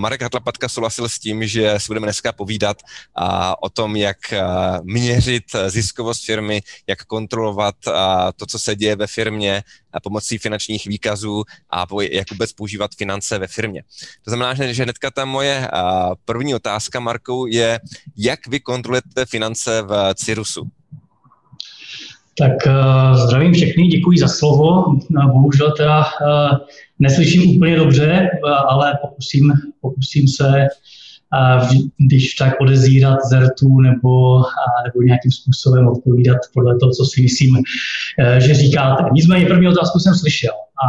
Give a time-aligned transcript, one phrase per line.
[0.00, 2.82] Marek Hatlapatka souhlasil s tím, že si budeme dneska povídat
[3.14, 8.96] a, o tom, jak a, měřit ziskovost firmy, jak kontrolovat a, to, co se děje
[8.96, 9.62] ve firmě
[9.92, 13.82] a pomocí finančních výkazů a jak vůbec používat finance ve firmě.
[14.24, 17.80] To znamená, že hnedka ta moje a, první otázka, Marku, je,
[18.16, 20.70] jak vy kontrolujete finance v Cirusu?
[22.38, 24.84] Tak uh, zdravím všechny, děkuji za slovo.
[25.32, 26.58] Bohužel teda uh,
[26.98, 28.28] neslyším úplně dobře,
[28.68, 30.66] ale pokusím, pokusím se,
[31.98, 34.42] když tak odezírat zertu nebo,
[34.84, 37.56] nebo nějakým způsobem odpovídat podle toho, co si myslím,
[38.38, 39.04] že říkáte.
[39.12, 40.52] Nicméně první otázku jsem slyšel.
[40.52, 40.88] A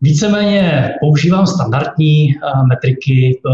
[0.00, 2.34] víceméně používám standardní e,
[2.68, 3.50] metriky e,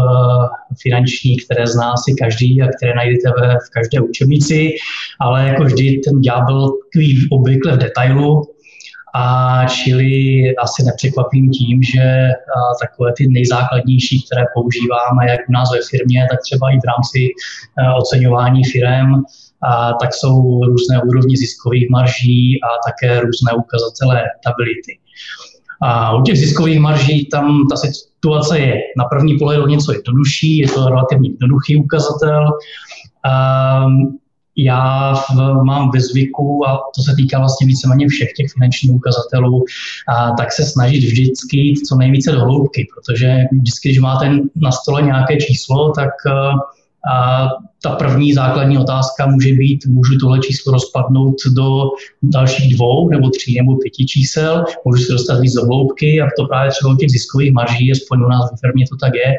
[0.81, 3.29] finanční, které zná si každý a které najdete
[3.67, 4.75] v každé učebnici,
[5.19, 8.55] ale jako vždy ten ďábel tkví obvykle v detailu,
[9.17, 10.15] a čili
[10.55, 12.29] asi nepřekvapím tím, že
[12.81, 17.19] takové ty nejzákladnější, které používáme jak u nás ve firmě, tak třeba i v rámci
[18.01, 19.11] oceňování firm,
[19.69, 24.99] a tak jsou různé úrovni ziskových marží a také různé ukazatele stability.
[25.81, 30.57] A u těch ziskových marží tam ta situace je na první pohled o něco jednodušší,
[30.57, 32.49] je to relativně jednoduchý ukazatel.
[34.57, 39.63] Já v, mám ve zvyku, a to se týká vlastně víceméně všech těch finančních ukazatelů,
[40.07, 44.71] a tak se snažit vždycky jít co nejvíce do hloubky, protože vždycky, když máte na
[44.71, 46.09] stole nějaké číslo, tak
[47.11, 47.47] a
[47.85, 51.81] ta první základní otázka může být, můžu tohle číslo rozpadnout do
[52.23, 56.45] dalších dvou nebo tří nebo pěti čísel, můžu se dostat víc do hloubky a to
[56.45, 59.33] právě třeba u těch ziskových marží, aspoň u nás v firmě to tak je,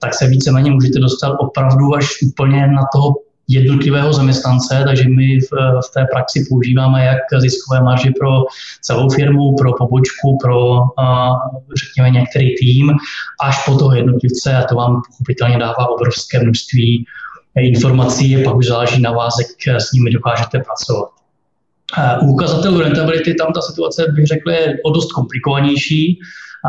[0.00, 3.14] tak se víceméně můžete dostat opravdu až úplně na toho
[3.48, 5.50] jednotlivého zaměstnance, takže my v,
[5.86, 8.30] v té praxi používáme jak ziskové marže pro
[8.82, 10.80] celou firmu, pro pobočku, pro
[11.76, 12.92] řekněme některý tým,
[13.42, 17.06] až po toho jednotlivce a to vám pochopitelně dává obrovské množství
[17.60, 21.08] informací pak už záleží na vás, jak s nimi dokážete pracovat.
[22.22, 26.18] U ukazatelů rentability tam ta situace, bych řekl, je o dost komplikovanější.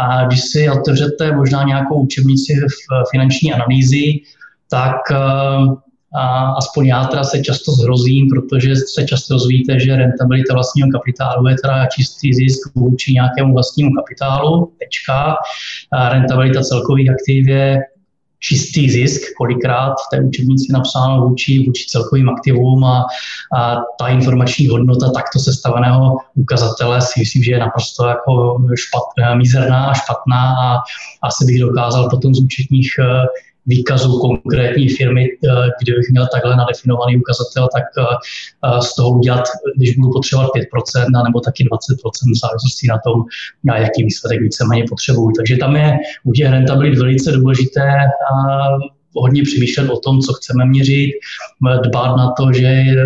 [0.01, 4.19] A když si otevřete možná nějakou učebnici v finanční analýzy,
[4.69, 4.95] tak
[6.17, 11.47] a aspoň já teda se často zhrozím, protože se často dozvíte, že rentabilita vlastního kapitálu
[11.47, 15.35] je teda čistý zisk vůči nějakému vlastnímu kapitálu, tečka.
[15.93, 17.79] A rentabilita celkových aktiv je
[18.39, 23.05] čistý zisk, kolikrát v té učebnici napsáno vůči, vůči celkovým aktivům a,
[23.57, 29.85] a ta informační hodnota takto sestaveného ukazatele si myslím, že je naprosto jako špat, mizerná
[29.85, 30.77] a špatná a
[31.23, 32.89] asi bych dokázal potom z účetních
[33.65, 35.49] výkazů konkrétní firmy, eh,
[35.81, 38.03] kdybych měl takhle nadefinovaný ukazatel, tak eh,
[38.65, 39.43] eh, z toho udělat,
[39.77, 43.23] když budu potřebovat 5% nebo taky 20% v závislosti na tom,
[43.77, 45.31] jaký výsledek víceméně potřebuji.
[45.37, 47.93] Takže tam je u těch rentabilit velice důležité
[49.15, 51.11] hodně přemýšlet o tom, co chceme měřit,
[51.83, 53.03] dbát na to, že eh,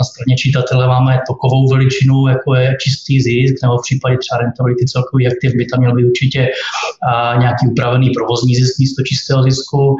[0.00, 4.84] na straně čitatele máme tokovou veličinu, jako je čistý zisk, nebo v případě třeba rentability
[4.84, 9.96] celkový aktiv by tam měl být určitě eh, nějaký upravený provozní zisk místo čistého zisku.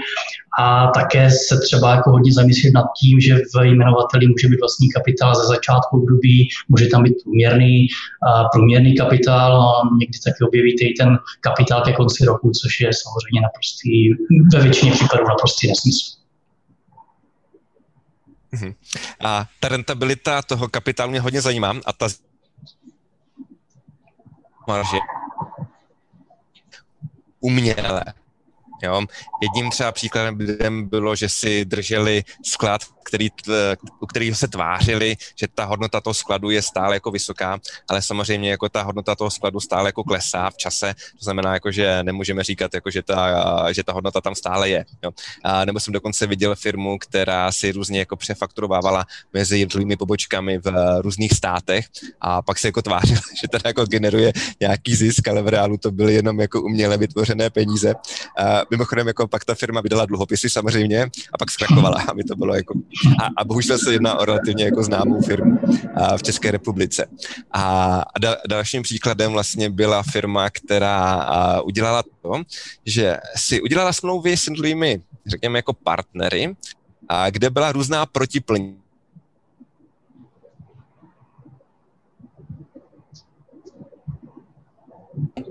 [0.60, 4.88] A také se třeba jako hodně zamyslet nad tím, že v jmenovateli může být vlastní
[4.90, 7.86] kapitál ze začátku období, může tam být průměrný,
[8.52, 13.40] průměrný kapitál, a někdy taky objevíte i ten kapitál ke konci roku, což je samozřejmě
[13.40, 14.10] naprostý,
[14.54, 16.18] ve většině případů naprostý nesmysl.
[18.52, 18.74] Mhm.
[19.24, 22.08] A ta rentabilita toho kapitálu mě hodně zajímá a ta
[24.66, 24.96] marže
[27.40, 28.04] uměle
[28.82, 29.02] Jo.
[29.42, 33.28] Jedním třeba příkladem bylo, že si drželi sklad, který,
[34.00, 38.50] u kterého se tvářili, že ta hodnota toho skladu je stále jako vysoká, ale samozřejmě
[38.50, 42.44] jako ta hodnota toho skladu stále jako klesá v čase, to znamená, jako, že nemůžeme
[42.44, 44.84] říkat, jako, že, ta, že ta hodnota tam stále je.
[45.02, 45.10] Jo.
[45.44, 50.72] A nebo jsem dokonce viděl firmu, která si různě jako přefakturovávala mezi jednotlivými pobočkami v
[51.00, 51.86] různých státech
[52.20, 55.90] a pak se jako tvářila, že teda jako generuje nějaký zisk, ale v reálu to
[55.90, 57.94] byly jenom jako uměle vytvořené peníze.
[58.70, 62.74] Mimochodem jako pak ta firma vydala dluhopisy samozřejmě a pak zkrachovala, aby to bylo jako
[63.22, 65.58] a, a bohužel se jedná o relativně jako známou firmu
[65.94, 67.06] a, v České republice.
[67.52, 67.62] A,
[68.14, 72.42] a da, dalším příkladem vlastně byla firma, která a, udělala to,
[72.86, 76.56] že si udělala smlouvy s jednotlivými, řekněme, jako partnery,
[77.08, 78.76] a kde byla různá protiplní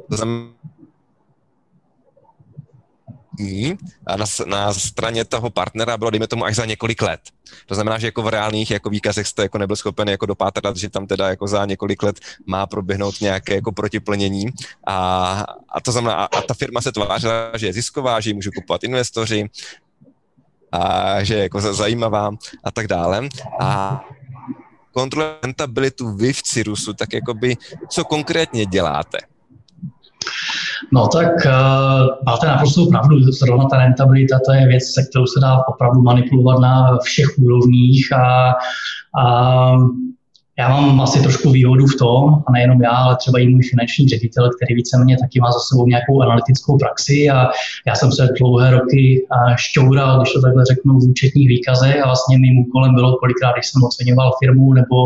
[0.09, 0.56] To znamená,
[3.37, 7.19] dní a na, na straně toho partnera bylo, dejme tomu, až za několik let.
[7.65, 10.89] To znamená, že jako v reálných jako výkazech jste jako nebyl schopen jako dopátrat, že
[10.89, 14.45] tam teda jako za několik let má proběhnout nějaké jako protiplnění
[14.87, 18.33] a, a to znamená, a, a ta firma se tvářila, že je zisková, že ji
[18.33, 19.49] můžu kupovat investoři
[20.71, 22.31] a že je jako zajímavá
[22.63, 23.29] a tak dále.
[23.59, 24.01] A
[24.91, 27.57] kontrolujete rentabilitu vy v Cirusu, tak jakoby,
[27.89, 29.17] co konkrétně děláte?
[30.93, 35.39] No tak uh, máte naprosto pravdu, zrovna ta rentabilita, to je věc, se kterou se
[35.39, 38.53] dá opravdu manipulovat na všech úrovních a,
[39.19, 39.73] a
[40.59, 44.07] já mám asi trošku výhodu v tom, a nejenom já, ale třeba i můj finanční
[44.07, 47.47] ředitel, který víceméně taky má za sebou nějakou analytickou praxi a
[47.87, 52.37] já jsem se dlouhé roky šťoural, když to takhle řeknu, v účetních výkazech a vlastně
[52.37, 54.97] mým úkolem bylo kolikrát, když jsem oceňoval firmu nebo,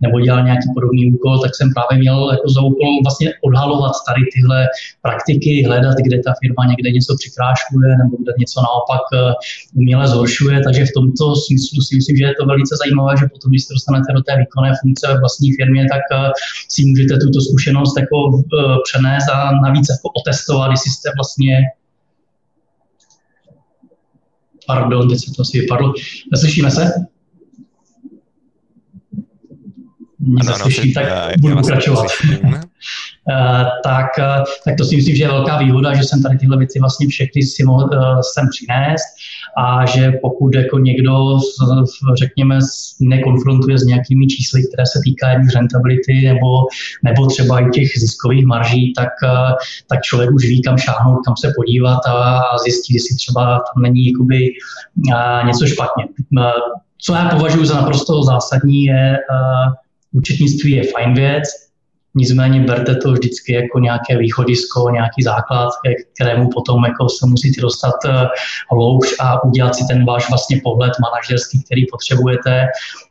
[0.00, 4.22] nebo dělal nějaký podobný úkol, tak jsem právě měl jako za úkol vlastně odhalovat tady
[4.34, 4.66] tyhle
[5.02, 9.32] praktiky, hledat, kde ta firma někde něco přikrášuje nebo kde něco naopak eh,
[9.78, 13.48] uměle zhoršuje, takže v tomto smyslu si myslím, že je to velice zajímavé, že potom,
[13.50, 16.30] když se dostanete do té výkonné funkce, funkce ve vlastní firmě, tak eh,
[16.68, 21.56] si můžete tuto zkušenost jako eh, přenést a navíc jako otestovat, jestli jste vlastně
[24.66, 25.92] Pardon, teď se to asi vypadlo.
[26.32, 26.92] Neslyšíme se?
[30.40, 30.64] Ano,
[30.94, 31.06] tak
[31.40, 32.06] budu pokračovat.
[32.32, 32.62] Uh,
[33.84, 34.06] tak,
[34.64, 37.42] tak to si myslím, že je velká výhoda, že jsem tady tyhle věci vlastně všechny
[37.42, 37.88] si mohl
[38.34, 39.04] sem přinést
[39.56, 41.38] a že pokud jako někdo,
[42.18, 42.58] řekněme,
[43.00, 46.48] nekonfrontuje s nějakými čísly, které se týkají rentability nebo,
[47.02, 49.08] nebo třeba i těch ziskových marží, tak,
[49.88, 54.06] tak člověk už ví, kam šáhnout, kam se podívat a, zjistí, jestli třeba tam není
[54.06, 54.50] jakoby,
[55.46, 56.04] něco špatně.
[56.98, 59.18] Co já považuji za naprosto zásadní je,
[60.12, 61.44] účetnictví je fajn věc,
[62.14, 65.70] Nicméně berte to vždycky jako nějaké východisko, nějaký základ,
[66.14, 68.26] kterému potom jako se musíte dostat eh,
[68.70, 72.66] hloubš a udělat si ten váš vlastně pohled manažerský, který potřebujete.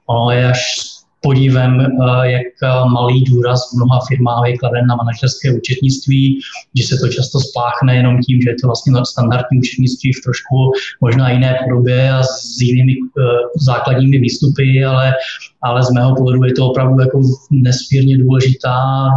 [0.06, 0.93] Ono je až
[1.24, 6.40] podívem, eh, jak eh, malý důraz v mnoha firmách je kladen na manažerské účetnictví,
[6.75, 10.56] že se to často spláchne jenom tím, že je to vlastně standardní účetnictví v trošku
[11.02, 13.22] možná jiné podobě a s jinými eh,
[13.58, 15.14] základními výstupy, ale,
[15.62, 17.22] ale z mého pohledu je to opravdu jako
[17.52, 19.10] nesmírně důležitá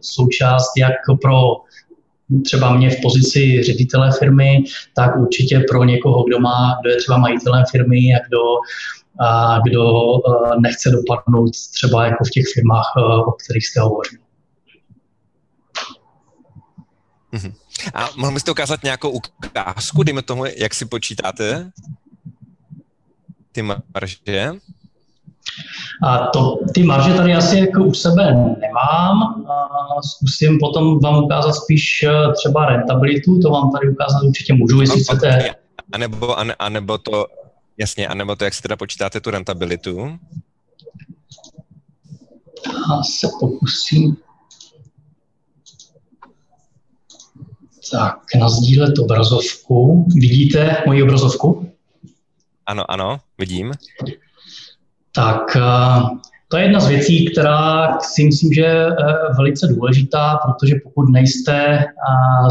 [0.00, 1.40] součást jak pro
[2.44, 4.64] třeba mě v pozici ředitele firmy,
[4.96, 8.38] tak určitě pro někoho, kdo má, kdo je třeba majitelem firmy a kdo
[9.20, 9.82] a kdo
[10.16, 14.18] eh, nechce dopadnout třeba jako v těch firmách, eh, o kterých jste hovořil.
[17.32, 17.52] Mhm.
[17.94, 21.70] A mohl byste ukázat nějakou ukázku, dejme tomu, jak si počítáte
[23.52, 24.52] ty marže?
[26.02, 28.24] A to, ty marže tady asi jako u sebe
[28.60, 29.44] nemám.
[29.50, 34.80] A zkusím potom vám ukázat spíš eh, třeba rentabilitu, to vám tady ukázat určitě můžu,
[34.80, 35.50] jestli no, chcete.
[35.92, 37.26] A nebo, a nebo to
[37.78, 40.18] Jasně, anebo to, jak si teda počítáte tu rentabilitu?
[42.66, 44.16] Já se pokusím
[47.92, 50.06] tak nazdílet obrazovku.
[50.14, 51.72] Vidíte moji obrazovku?
[52.66, 53.72] Ano, ano, vidím.
[55.14, 55.60] Tak eh,
[56.52, 58.94] to je jedna z věcí, která si myslím, že je eh,
[59.36, 61.84] velice důležitá, protože pokud nejste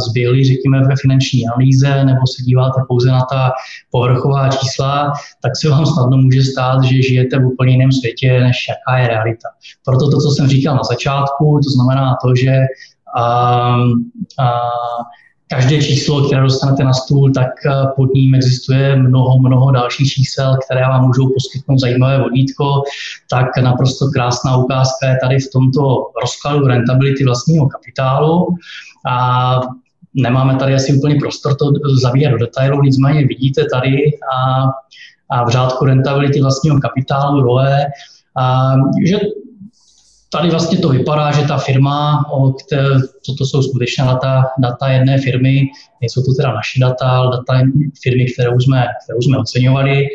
[0.09, 3.51] zběhlí, řekněme, ve finanční analýze nebo se díváte pouze na ta
[3.92, 8.57] povrchová čísla, tak se vám snadno může stát, že žijete v úplně jiném světě, než
[8.69, 9.50] jaká je realita.
[9.86, 12.53] Proto to, co jsem říkal na začátku, to znamená to, že
[13.18, 13.24] a,
[14.39, 14.50] a,
[15.51, 20.58] každé číslo, které dostanete na stůl, tak eh, pod ním existuje mnoho, mnoho dalších čísel,
[20.65, 22.84] které vám můžou poskytnout zajímavé vodítko.
[23.29, 25.81] Tak naprosto krásná ukázka je tady v tomto
[26.22, 28.48] rozkladu rentability vlastního kapitálu.
[29.10, 29.60] A
[30.13, 31.65] nemáme tady asi úplně prostor to
[32.01, 33.98] zavíjet do detailu, nicméně vidíte tady
[34.36, 34.63] a,
[35.31, 37.86] a v řádku rentability vlastního kapitálu dole,
[38.38, 38.74] a,
[39.05, 39.20] že
[40.31, 42.25] tady vlastně to vypadá, že ta firma,
[42.65, 42.88] které,
[43.25, 45.69] toto jsou skutečně data, data jedné firmy,
[46.01, 47.61] nejsou to teda naše data, ale data
[48.03, 50.07] firmy, kterou jsme, kterou jsme oceňovali.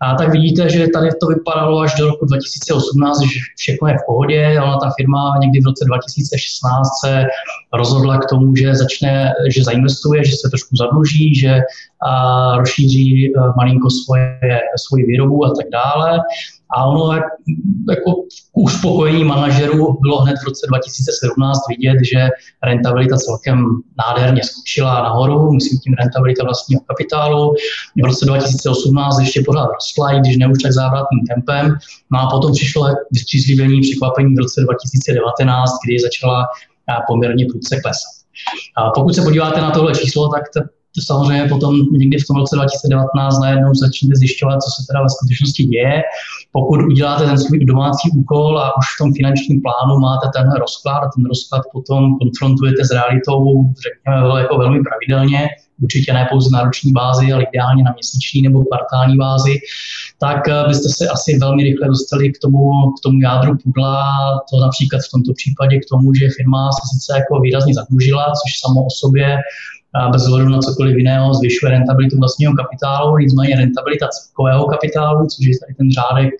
[0.00, 4.06] A tak vidíte, že tady to vypadalo až do roku 2018, že všechno je v
[4.06, 7.24] pohodě, ale ta firma někdy v roce 2016 se
[7.72, 11.60] rozhodla k tomu, že začne, že zainvestuje, že se trošku zadluží, že
[12.06, 16.20] a rozšíří e, malinko svoje, svoji výrobu a tak dále.
[16.70, 17.12] A ono
[17.90, 18.12] jako
[18.52, 22.28] k uspokojení manažerů bylo hned v roce 2017 vidět, že
[22.62, 23.66] rentabilita celkem
[23.98, 27.54] nádherně skočila nahoru, myslím tím rentabilita vlastního kapitálu.
[28.02, 31.78] V roce 2018 ještě pořád rostla, i když ne už tak závratným tempem.
[32.12, 36.46] No a potom přišlo vystřízlivění překvapení v roce 2019, kdy začala
[37.08, 38.14] poměrně prudce klesat.
[38.76, 40.42] A pokud se podíváte na tohle číslo, tak
[41.02, 45.64] samozřejmě potom někdy v tom roce 2019 najednou začnete zjišťovat, co se teda ve skutečnosti
[45.64, 46.02] děje.
[46.52, 51.08] Pokud uděláte ten svůj domácí úkol a už v tom finančním plánu máte ten rozklad
[51.16, 53.38] ten rozklad potom konfrontujete s realitou,
[53.84, 55.48] řekněme, jako velmi pravidelně,
[55.82, 59.54] určitě ne pouze na roční bázi, ale ideálně na měsíční nebo kvartální bázi,
[60.20, 64.04] tak eh, byste se asi velmi rychle dostali k tomu, k tomu jádru pudla,
[64.50, 68.50] to například v tomto případě k tomu, že firma se sice jako výrazně zadlužila, což
[68.64, 69.36] samo o sobě
[70.12, 75.58] bez ohledu na cokoliv jiného zvyšuje rentabilitu vlastního kapitálu, nicméně rentabilita celkového kapitálu, což je
[75.60, 76.34] tady ten řádek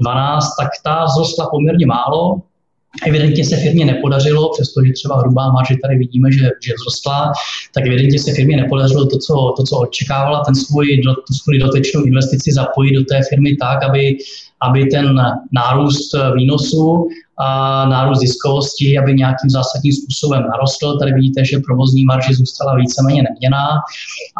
[0.00, 2.42] 12, eh, tak ta vzrostla poměrně málo,
[3.06, 7.32] Evidentně se firmě nepodařilo, přestože třeba hrubá marže tady vidíme, že, že vzrostla,
[7.74, 12.04] tak evidentně se firmě nepodařilo to, co, to, co očekávala, ten svůj, tu svůj dotečnou
[12.04, 14.16] investici zapojit do té firmy tak, aby,
[14.60, 15.20] aby ten
[15.52, 17.08] nárůst výnosu
[17.38, 17.46] a
[17.88, 20.98] nárůst ziskovosti, aby nějakým zásadním způsobem narostl.
[20.98, 23.66] Tady vidíte, že provozní marže zůstala víceméně neměná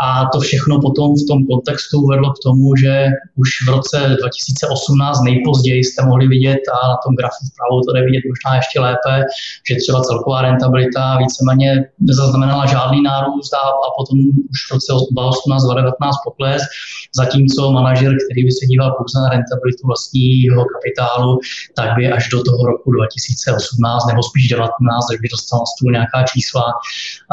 [0.05, 3.07] a to všechno potom v tom kontextu vedlo k tomu, že
[3.37, 8.03] už v roce 2018 nejpozději jste mohli vidět a na tom grafu vpravo to jde
[8.09, 9.15] vidět možná ještě lépe,
[9.69, 11.69] že třeba celková rentabilita víceméně
[12.01, 14.19] nezaznamenala žádný nárůst a, a potom
[14.53, 15.93] už v roce 2018-2019
[16.25, 16.63] pokles,
[17.17, 21.39] zatímco manažer, který by se díval pouze na rentabilitu vlastního kapitálu,
[21.77, 26.23] tak by až do toho roku 2018 nebo spíš 19, až by dostal stůl nějaká
[26.33, 26.65] čísla,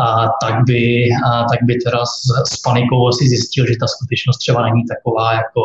[0.04, 2.22] a tak, by, a tak by teda s,
[2.54, 5.64] s panikou asi zjistil, že ta skutečnost třeba není taková, jako,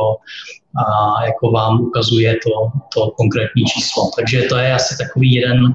[0.82, 0.84] a,
[1.24, 2.50] jako vám ukazuje to,
[2.94, 4.10] to konkrétní číslo.
[4.16, 5.74] Takže to je asi takový jeden,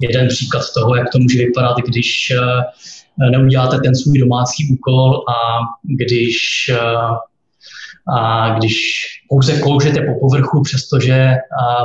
[0.00, 5.38] jeden příklad toho, jak to může vypadat, když eh, neuděláte ten svůj domácí úkol a
[5.82, 6.36] když
[6.72, 6.76] eh,
[8.08, 8.74] a když
[9.28, 11.34] pouze kloužete po povrchu, přestože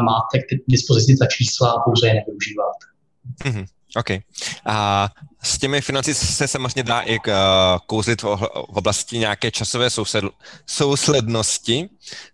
[0.06, 2.86] máte k dispozici ta čísla a pouze je nevyužíváte.
[3.46, 3.66] Mm-hmm.
[3.96, 4.10] OK.
[4.66, 5.10] A
[5.44, 7.20] s těmi financí se samozřejmě dá i
[7.86, 9.90] kouzlit v oblasti nějaké časové
[10.66, 11.90] souslednosti.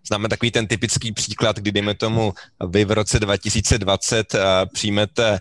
[0.08, 2.32] Známe takový ten typický příklad, kdy dejme tomu
[2.68, 4.40] vy v roce 2020 uh,
[4.72, 5.40] přijmete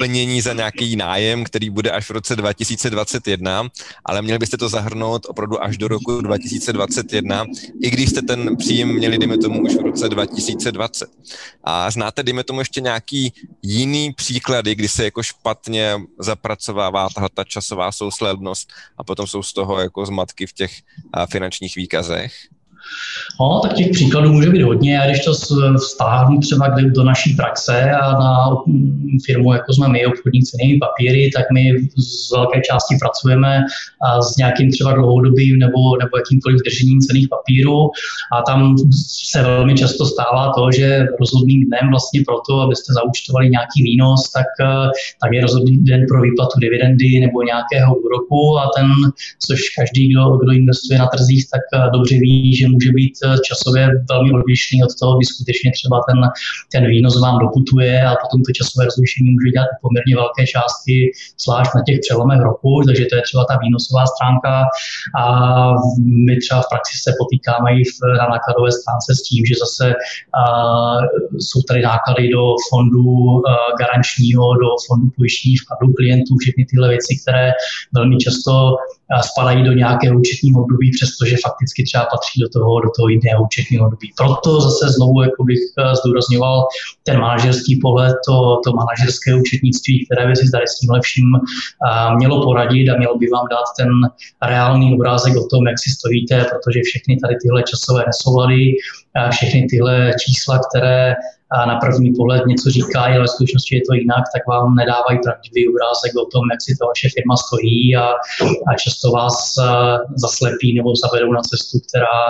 [0.00, 3.68] plnění za nějaký nájem, který bude až v roce 2021,
[4.04, 7.44] ale měli byste to zahrnout opravdu až do roku 2021,
[7.82, 11.10] i když jste ten příjem měli, dejme tomu, už v roce 2020.
[11.64, 17.44] A znáte, dejme tomu, ještě nějaký jiný příklady, kdy se jako špatně zapracovává tahle ta
[17.44, 20.72] časová souslednost a potom jsou z toho jako zmatky v těch
[21.30, 22.32] finančních výkazech?
[23.40, 25.00] No, tak těch příkladů může být hodně.
[25.00, 25.32] A když to
[25.78, 28.48] vztáhnu třeba do naší praxe a na
[29.26, 33.64] firmu, jako jsme my, obchodní cenými papíry, tak my z velké části pracujeme
[34.32, 37.90] s nějakým třeba dlouhodobým nebo, nebo jakýmkoliv držením cených papírů.
[38.32, 38.76] A tam
[39.30, 44.46] se velmi často stává to, že rozhodným dnem vlastně proto, abyste zaučtovali nějaký výnos, tak,
[45.22, 48.86] tak je rozhodný den pro výplatu dividendy nebo nějakého úroku a ten,
[49.46, 53.82] což každý, kdo, kdo investuje na trzích, tak dobře ví, že může být eh, časově
[54.12, 56.18] velmi odlišný od toho, kdy skutečně třeba ten,
[56.72, 60.96] ten výnos vám doputuje a potom to časové rozlišení může dělat poměrně velké částky,
[61.44, 64.52] zvlášť na těch přelomech roku, takže to je třeba ta výnosová stránka.
[65.22, 65.24] A
[66.26, 69.84] my třeba v praxi se potýkáme i v, na nákladové stránce s tím, že zase
[70.40, 70.42] a,
[71.44, 73.08] jsou tady náklady do fondu
[73.48, 73.50] a,
[73.80, 77.46] garančního, do fondu pojištění vkladu klientů, všechny tyhle věci, které
[77.96, 78.52] velmi často
[79.30, 83.86] spadají do nějakého účetního období, přestože fakticky třeba patří do toho, do toho jiného účetního
[83.86, 84.12] období.
[84.16, 86.66] Proto zase znovu jako bych eh, zdůrazňoval
[87.02, 92.16] ten manažerský pohled, to, to manažerské účetnictví, které by si tady s tím lepším eh,
[92.16, 93.90] mělo poradit a mělo by vám dát ten
[94.50, 98.74] reálný obrázek o tom, jak si stojíte, protože všechny tady tyhle časové nesoulady,
[99.30, 101.14] všechny tyhle čísla, které
[101.52, 105.18] a na první pohled něco říká, ale v skutečnosti je to jinak, tak vám nedávají
[105.26, 108.06] pravdivý obrázek o tom, jak si to vaše firma stojí a,
[108.68, 109.36] a často vás
[110.24, 112.20] zaslepí nebo zavedou na cestu, která,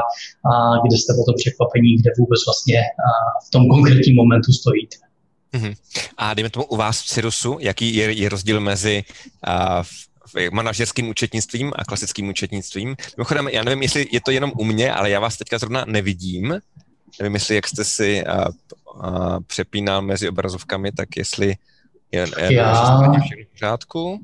[0.50, 0.52] a,
[0.84, 2.80] kde jste potom překvapení, kde vůbec vlastně
[3.46, 4.96] v tom konkrétním momentu stojíte.
[5.54, 5.74] Mm-hmm.
[6.16, 9.04] A dejme tomu u vás v Cirusu, jaký je, je rozdíl mezi
[9.48, 9.82] uh,
[10.52, 12.96] manažerským účetnictvím a klasickým účetnictvím.
[13.16, 16.58] Mimochodem, já nevím, jestli je to jenom u mě, ale já vás teďka zrovna nevidím.
[17.18, 18.44] Nevím, jestli jak jste si uh,
[19.04, 21.56] uh, přepínal mezi obrazovkami, tak jestli
[22.12, 22.74] je, je Já...
[23.20, 24.20] všechno v pořádku.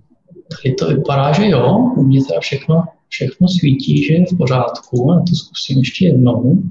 [0.50, 1.76] Taky to vypadá, že jo.
[1.96, 5.12] U mě teda všechno, všechno svítí, že je v pořádku.
[5.12, 6.62] A to zkusím ještě jednou.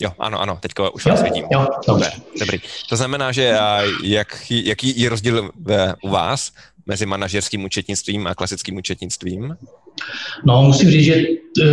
[0.00, 1.44] Jo, ano, ano, teďka už vás vidím.
[1.52, 2.12] Jo, dobře.
[2.40, 2.58] Dobrý.
[2.88, 3.56] To znamená, že
[4.02, 6.52] jak, jaký je rozdíl v, u vás
[6.86, 9.56] mezi manažerským účetnictvím a klasickým účetnictvím?
[10.44, 11.22] No, musím říct, že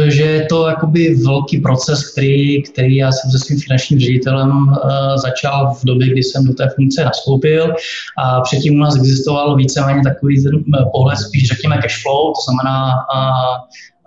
[0.07, 4.77] že je to jakoby velký proces, který, který já jsem se svým finančním ředitelem uh,
[5.15, 7.75] začal v době, kdy jsem do té funkce nastoupil
[8.23, 12.93] a předtím u nás existoval víceméně takový ten pohled spíš řekněme cash flow, to znamená
[12.93, 13.57] uh,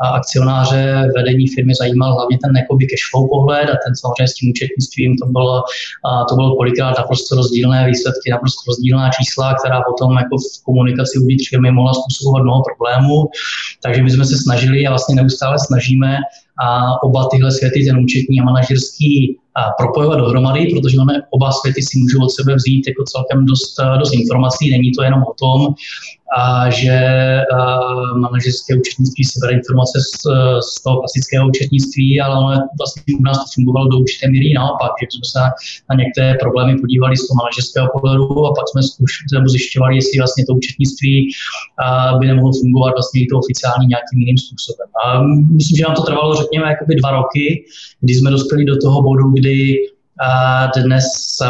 [0.01, 4.35] a akcionáře vedení firmy zajímal hlavně ten jakoby cash flow pohled a ten samozřejmě s
[4.35, 5.63] tím účetnictvím to bylo,
[6.05, 11.19] a to bylo kolikrát naprosto rozdílné výsledky, naprosto rozdílná čísla, která potom jako v komunikaci
[11.19, 13.19] uvnitř firmy mohla způsobovat mnoho problémů.
[13.83, 16.19] Takže my jsme se snažili a vlastně neustále snažíme
[16.67, 16.67] a
[17.03, 21.99] oba tyhle světy, ten účetní a manažerský, a propojovat dohromady, protože máme oba světy si
[21.99, 24.71] můžou od sebe vzít jako celkem dost, dost informací.
[24.71, 25.75] Není to jenom o tom,
[26.39, 26.97] a že
[28.19, 30.13] manažerské účetnictví si bere informace z,
[30.71, 34.93] z toho klasického účetnictví, ale ono vlastně u nás to fungovalo do určité míry naopak,
[35.01, 35.41] že jsme se
[35.91, 40.43] na některé problémy podívali z toho manažerského pohledu a pak jsme zkušili, zjišťovali, jestli vlastně
[40.47, 41.15] to účetnictví
[42.19, 44.89] by nemohlo fungovat vlastně i to oficiální nějakým jiným způsobem.
[45.03, 45.05] A
[45.59, 47.45] myslím, že nám to trvalo, řekněme, jakoby dva roky,
[48.01, 49.57] kdy jsme dospěli do toho bodu, kdy
[50.21, 51.05] a dnes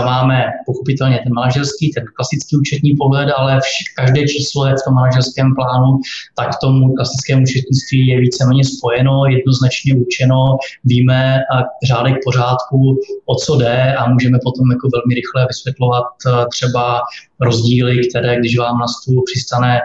[0.05, 4.95] máme pochopitelně ten manažerský, ten klasický účetní pohled, ale vš- každé číslo je v tom
[4.95, 6.01] manažerském plánu,
[6.35, 11.39] tak tomu klasickému účetnictví je víceméně spojeno, jednoznačně učeno, víme
[11.87, 16.05] řádek pořádku, o co jde a můžeme potom jako velmi rychle vysvětlovat
[16.53, 17.01] třeba
[17.41, 19.81] rozdíly, které když vám na stůl přistane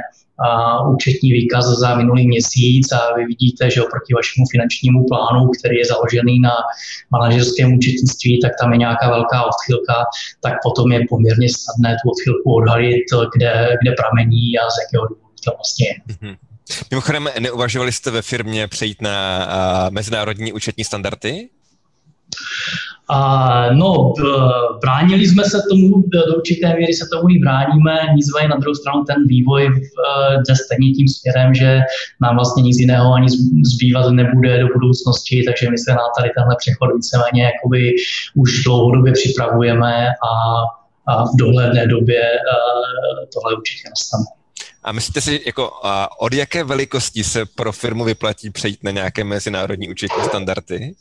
[0.94, 5.86] účetní výkaz za minulý měsíc a vy vidíte, že oproti vašemu finančnímu plánu, který je
[5.86, 6.54] založený na
[7.12, 9.96] manažerském účetnictví, tak tam je nějaká velká odchylka,
[10.42, 15.36] tak potom je poměrně snadné tu odchylku odhalit, kde, kde pramení a z jakého důvodu
[15.46, 15.94] to vlastně je.
[16.16, 16.38] Mm-hmm.
[16.92, 21.50] Mimochodem, neuvažovali jste ve firmě přejít na uh, mezinárodní účetní standardy?
[23.14, 24.14] A no,
[24.82, 29.04] bránili jsme se tomu, do určité míry se tomu i bráníme, nicméně na druhou stranu
[29.04, 29.64] ten vývoj
[30.48, 31.80] jde stejně tím směrem, že
[32.22, 33.28] nám vlastně nic jiného ani
[33.66, 37.92] zbývat nebude do budoucnosti, takže my se na tady tenhle přechod víceméně jakoby
[38.36, 40.32] už dlouhodobě připravujeme a,
[41.08, 42.22] a v dohledné době
[43.34, 44.24] tohle určitě nastane.
[44.84, 45.72] A myslíte si, jako,
[46.20, 50.94] od jaké velikosti se pro firmu vyplatí přejít na nějaké mezinárodní účetní standardy?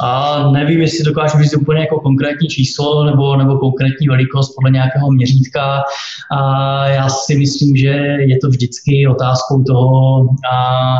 [0.00, 5.10] A nevím, jestli dokážu říct úplně jako konkrétní číslo nebo, nebo konkrétní velikost podle nějakého
[5.10, 5.82] měřítka.
[6.30, 7.88] A já si myslím, že
[8.18, 10.98] je to vždycky otázkou toho, a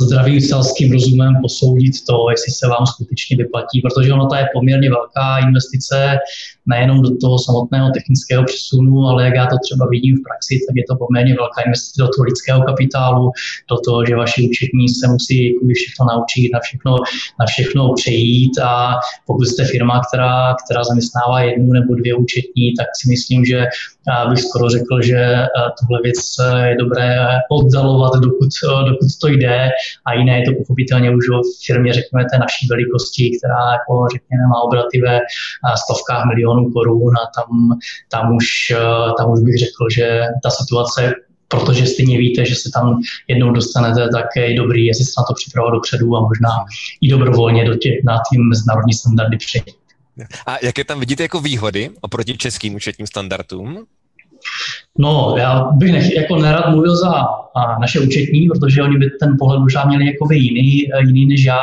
[0.00, 4.90] zdravým selským rozumem posoudit to, jestli se vám skutečně vyplatí, protože ono to je poměrně
[4.90, 6.18] velká investice,
[6.66, 10.76] nejenom do toho samotného technického přesunu, ale jak já to třeba vidím v praxi, tak
[10.76, 13.30] je to poměrně velká investice do toho lidského kapitálu,
[13.70, 15.38] do toho, že vaši účetní se musí
[15.74, 16.92] všechno naučit, na všechno,
[17.40, 18.58] na všechno přejít.
[18.58, 18.94] A
[19.26, 23.58] pokud jste firma, která, která zaměstnává jednu nebo dvě účetní, tak si myslím, že
[24.28, 25.46] bych skoro řekl, že
[25.80, 26.18] tuhle věc
[26.64, 27.16] je dobré
[27.50, 28.48] oddalovat, dokud,
[28.88, 29.68] dokud to jde
[30.06, 34.42] a jiné je to pochopitelně už v firmě, řekněme, té naší velikosti, která jako, řekněme,
[34.46, 35.20] má obraty ve
[35.84, 37.78] stovkách milionů korun a tam,
[38.10, 41.12] tam, už, eh, tam už bych řekl, že ta situace
[41.48, 45.34] protože stejně víte, že se tam jednou dostanete, tak je dobrý, jestli se na to
[45.34, 46.50] připravovat dopředu a možná
[47.00, 49.85] i dobrovolně do těch, na tím mezinárodní standardy přejít.
[50.46, 53.86] A jaké tam vidíte jako výhody oproti českým účetním standardům?
[54.98, 57.26] No, já bych nech, jako nerad mluvil za
[57.80, 61.60] naše účetní, protože oni by ten pohled možná měli jako jiný, eh, jiný než já.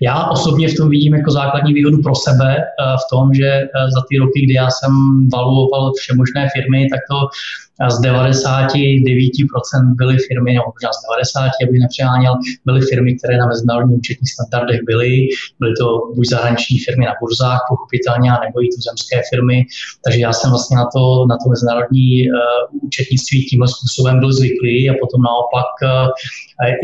[0.00, 3.68] Já osobně v tom vidím jako základní výhodu pro sebe eh, v tom, že eh,
[3.94, 4.92] za ty roky, kdy já jsem
[5.32, 7.16] valuoval vše možné firmy, tak to
[7.88, 12.34] z 99% byly firmy, nebo možná z 90, abych nepřeháněl,
[12.66, 15.12] byly firmy, které na mezinárodních účetních standardech byly.
[15.60, 19.64] Byly to buď zahraniční firmy na burzách, pochopitelně, nebo i tuzemské firmy.
[20.04, 24.90] Takže já jsem vlastně na to, na to mezinárodní uh, účetnictví tímhle způsobem byl zvyklý
[24.90, 26.08] a potom naopak uh,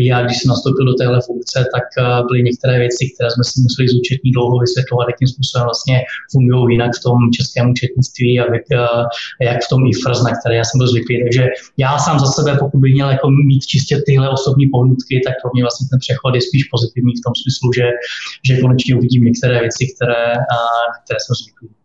[0.01, 3.45] i já, když jsem nastoupil do téhle funkce, tak uh, byly některé věci, které jsme
[3.51, 5.97] si museli z účetní dlouho vysvětlovat, jakým způsobem vlastně
[6.33, 9.05] fungují jinak v tom českém účetnictví a jak, uh,
[9.51, 11.15] jak v tom IFRS, na které já jsem byl zvyklý.
[11.25, 11.45] Takže
[11.85, 15.51] já sám za sebe, pokud bych měl jako mít čistě tyhle osobní pohnutky, tak pro
[15.55, 17.87] mě vlastně ten přechod je spíš pozitivní v tom smyslu, že,
[18.47, 20.25] že konečně uvidím některé věci, které,
[21.05, 21.76] které jsem zvyklý.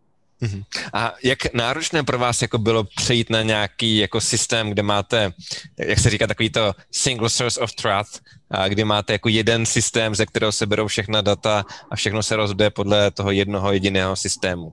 [0.92, 5.32] A jak náročné pro vás jako bylo přejít na nějaký jako systém, kde máte,
[5.78, 10.14] jak se říká, takový to single source of truth, a kdy máte jako jeden systém,
[10.14, 14.72] ze kterého se berou všechna data a všechno se rozjde podle toho jednoho jediného systému?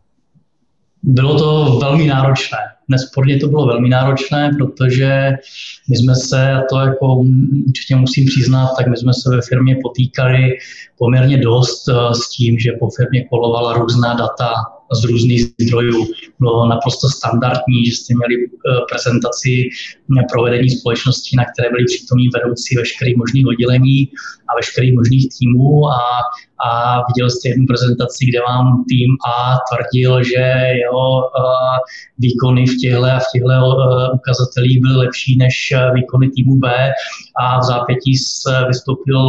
[1.04, 2.58] Bylo to velmi náročné.
[2.88, 5.32] Nesporně to bylo velmi náročné, protože
[5.90, 7.16] my jsme se, a to jako
[7.68, 10.58] určitě musím přiznat, tak my jsme se ve firmě potýkali
[10.98, 14.54] poměrně dost eh, s tím, že po firmě kolovala různá data
[14.94, 16.08] z různých zdrojů.
[16.40, 18.36] Bylo naprosto standardní, že jste měli
[18.92, 19.70] prezentaci
[20.32, 24.10] provedení společnosti, na které byli přítomní vedoucí veškerých možných oddělení
[24.50, 26.00] a veškerých možných týmů a
[26.68, 30.44] a viděl jste jednu prezentaci, kde vám tým A tvrdil, že
[30.84, 31.78] jeho uh,
[32.18, 33.76] výkony v těchto a v těchto uh,
[34.20, 36.66] ukazatelích byly lepší než uh, výkony týmu B.
[37.42, 39.20] A v zápětí se vystoupil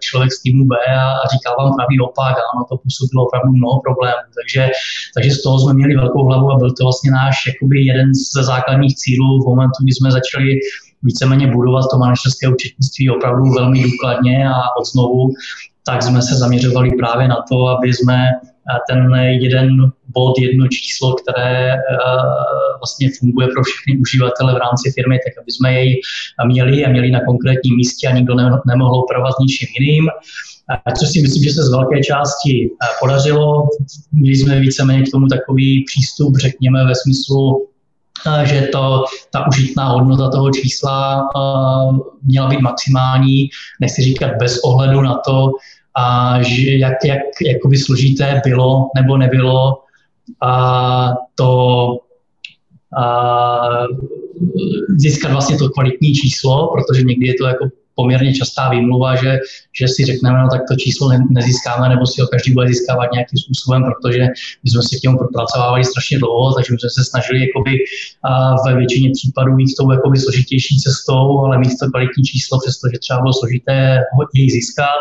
[0.00, 2.34] člověk z týmu B a, říkal vám pravý opak.
[2.38, 4.26] A ono to působilo opravdu mnoho problémů.
[4.38, 4.62] Takže,
[5.14, 8.42] takže z toho jsme měli velkou hlavu a byl to vlastně náš jakoby jeden ze
[8.52, 10.48] základních cílů v momentu, kdy jsme začali
[11.02, 15.20] víceméně budovat to manažerské účetnictví opravdu velmi důkladně a od znovu
[15.86, 19.68] tak jsme se zaměřovali právě na to, aby jsme eh, ten jeden
[20.08, 21.78] bod, jedno číslo, které eh,
[22.80, 26.00] vlastně funguje pro všechny uživatele v rámci firmy, tak aby jsme jej
[26.46, 28.34] měli a měli na konkrétním místě a nikdo
[28.66, 30.08] nemohl opravovat s ničím jiným.
[30.98, 33.68] Což si myslím, že se z velké části eh, podařilo.
[34.12, 37.68] Měli jsme víceméně k tomu takový přístup, řekněme, ve smyslu
[38.44, 41.28] že to, ta užitná hodnota toho čísla
[42.22, 43.48] měla být maximální,
[43.80, 45.50] nechci říkat bez ohledu na to,
[45.96, 46.36] a
[46.78, 49.78] jak, jak jakoby složité bylo nebo nebylo
[50.42, 51.88] a to
[52.98, 53.86] a
[54.96, 59.38] získat vlastně to kvalitní číslo, protože někdy je to jako poměrně častá výmluva, že,
[59.78, 63.12] že si řekneme, no tak to číslo ne, nezískáme, nebo si ho každý bude získávat
[63.12, 64.22] nějakým způsobem, protože
[64.64, 67.72] my jsme si k němu propracovávali strašně dlouho, takže jsme se snažili jakoby,
[68.24, 68.30] a
[68.66, 73.20] ve většině případů jít tou jakoby složitější cestou, ale mít to kvalitní číslo, přestože třeba
[73.20, 75.00] bylo složité ho jej získat.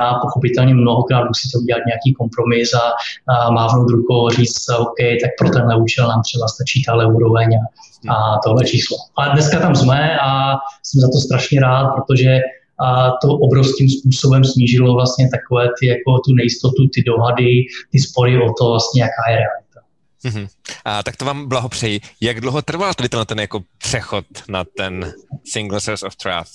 [0.00, 2.84] A pochopitelně mnohokrát musíte udělat nějaký kompromis a,
[3.32, 7.48] a mávnout rukou a říct, OK, tak pro tenhle účel nám třeba stačí tahle úroveň
[7.60, 7.62] a,
[8.08, 8.96] a tohle číslo.
[9.16, 12.38] Ale dneska tam jsme a jsem za to strašně rád, protože
[12.80, 18.42] a to obrovským způsobem snížilo vlastně takové ty, jako tu nejistotu, ty dohady, ty spory
[18.42, 19.80] o to vlastně, jaká je realita.
[20.24, 20.48] Mm-hmm.
[20.84, 22.00] A tak to vám blahopřeji.
[22.20, 25.12] Jak dlouho trval tady ten, ten jako přechod na ten
[25.44, 26.50] single source of truth?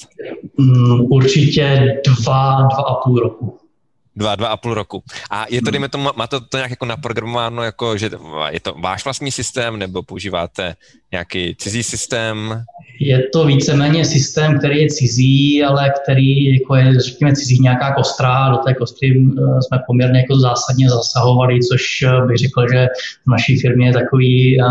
[0.57, 3.59] Mm, určitě dva, dva a půl roku.
[4.15, 5.03] Dva, dva a půl roku.
[5.29, 8.09] A je to, dejme tomu, má to, to nějak jako naprogramováno, jako, že
[8.49, 10.75] je to váš vlastní systém, nebo používáte
[11.11, 12.65] nějaký cizí systém?
[12.99, 18.49] Je to víceméně systém, který je cizí, ale který jako je, řekněme, cizí nějaká kostra.
[18.49, 22.87] Do té kostry eh, jsme poměrně jako zásadně zasahovali, což eh, bych řekl, že
[23.25, 24.67] v naší firmě je takový uh,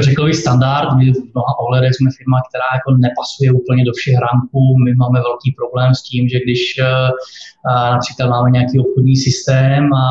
[0.00, 0.88] řekl bych standard.
[0.98, 4.60] My v mnoha ohledech jsme firma, která jako nepasuje úplně do všech rámků.
[4.84, 6.62] My máme velký problém s tím, že když
[7.70, 10.06] a například máme nějaký obchodní systém a,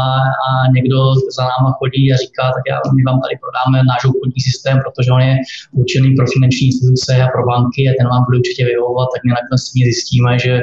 [0.47, 0.97] a někdo
[1.37, 5.11] za náma chodí a říká, tak já, my vám tady prodáme náš obchodní systém, protože
[5.11, 5.35] on je
[5.81, 9.31] určený pro finanční instituce a pro banky a ten vám bude určitě vyhovovat, tak my
[9.37, 10.53] nakonec zjistíme, že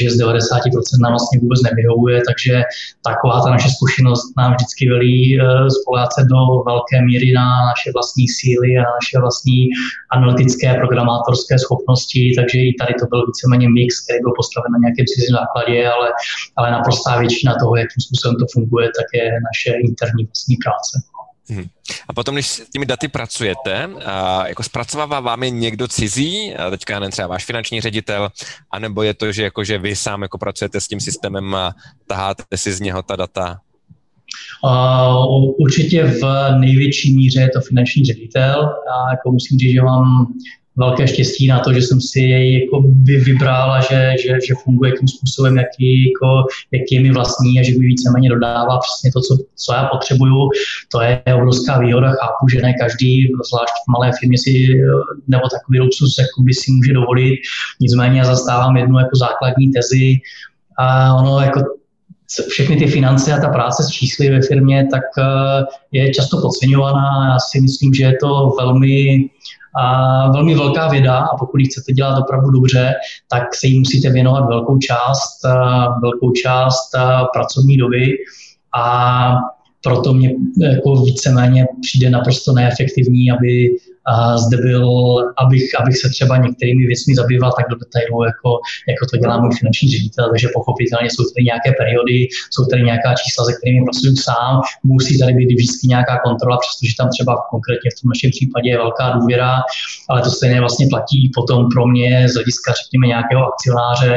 [0.00, 2.62] že z 90% nám vlastně vůbec nevyhovuje, takže
[3.08, 6.38] taková ta naše zkušenost nám vždycky velí eh, spolehat se do
[6.70, 7.39] velké míry na
[7.70, 9.60] naše vlastní síly a na naše vlastní
[10.16, 15.06] analytické programátorské schopnosti, takže i tady to byl víceméně mix, který byl postaven na nějakém
[15.12, 16.08] cizím základě, ale,
[16.56, 20.94] ale naprostá většina toho, jakým způsobem to funguje, tak je naše interní vlastní práce.
[21.50, 21.66] Hmm.
[22.08, 26.70] A potom, když s těmi daty pracujete, a jako zpracovává vám je někdo cizí, a
[26.70, 28.28] teďka nevím, třeba váš finanční ředitel,
[28.70, 31.74] anebo je to, že, jako, že vy sám jako pracujete s tím systémem a
[32.06, 33.60] taháte si z něho ta data?
[35.58, 36.22] Určitě v
[36.58, 38.70] největší míře je to finanční ředitel.
[38.94, 40.26] A jako musím říct, že mám
[40.76, 44.54] velké štěstí na to, že jsem si jej jako by vybral a že, že, že
[44.64, 49.12] funguje tím způsobem, jaký, jako, jaký je mi vlastní a že mi víceméně dodává přesně
[49.12, 50.48] to, co, co já potřebuju.
[50.92, 52.08] To je obrovská výhoda.
[52.08, 54.52] Chápu, že ne každý, zvlášť v malé firmě si,
[55.28, 57.40] nebo takový luxus jako by si může dovolit.
[57.80, 60.18] Nicméně já zastávám jednu jako základní tezi
[60.78, 61.79] a ono jako
[62.48, 67.32] všechny ty finance a ta práce s čísly ve firmě, tak eh, je často podceňovaná.
[67.32, 69.28] Já si myslím, že je to velmi
[70.32, 72.94] velmi velká věda a pokud ji chcete dělat opravdu dobře,
[73.30, 75.40] tak se jí musíte věnovat velkou část,
[76.02, 76.90] velkou část
[77.32, 78.16] pracovní doby
[78.78, 79.34] a
[79.82, 83.70] proto mě jako víceméně přijde naprosto neefektivní, aby
[84.06, 84.84] a zde byl,
[85.42, 88.50] abych, abych se třeba některými věcmi zabýval tak do detailu, jako,
[88.92, 92.16] jako to dělá můj finanční ředitel, takže pochopitelně jsou tady nějaké periody,
[92.52, 94.54] jsou tady nějaká čísla, se kterými pracuji sám,
[94.94, 98.78] musí tady být vždycky nějaká kontrola, přestože tam třeba konkrétně v tom našem případě je
[98.84, 99.52] velká důvěra,
[100.10, 104.12] ale to stejně vlastně platí potom pro mě z hlediska, řekněme, nějakého akcionáře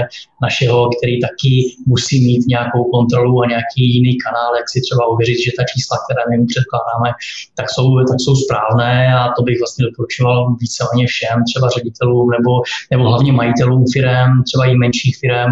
[0.46, 1.54] našeho, který taky
[1.94, 5.96] musí mít nějakou kontrolu a nějaký jiný kanál, jak si třeba ověřit, že ta čísla,
[6.04, 7.10] které my mu předkládáme,
[7.58, 12.52] tak jsou, tak jsou správné a to bych vlastně doporučoval víceméně všem, třeba ředitelům nebo,
[12.92, 15.52] nebo hlavně majitelům firm, třeba i menších firm,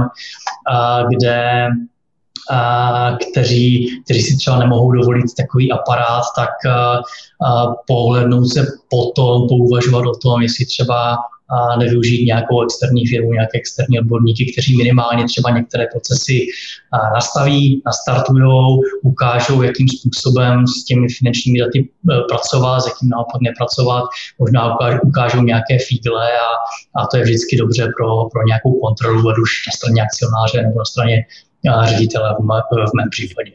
[1.09, 1.67] kde
[3.29, 6.49] kteří, kteří si třeba nemohou dovolit takový aparát, tak
[7.87, 11.17] pohlednout se potom, pouvažovat o tom, jestli třeba
[11.51, 16.47] a nevyužít nějakou externí firmu, nějaké externí odborníky, kteří minimálně třeba některé procesy
[17.13, 24.03] nastaví, nastartují, ukážou, jakým způsobem s těmi finančními daty e, pracovat, s jakým naopak nepracovat,
[24.39, 26.49] možná ukážou nějaké fígle a,
[27.01, 30.79] a to je vždycky dobře pro, pro nějakou kontrolu, ať už na straně akcionáře nebo
[30.79, 31.25] na straně
[31.85, 33.51] ředitele v, mé, v mém případě.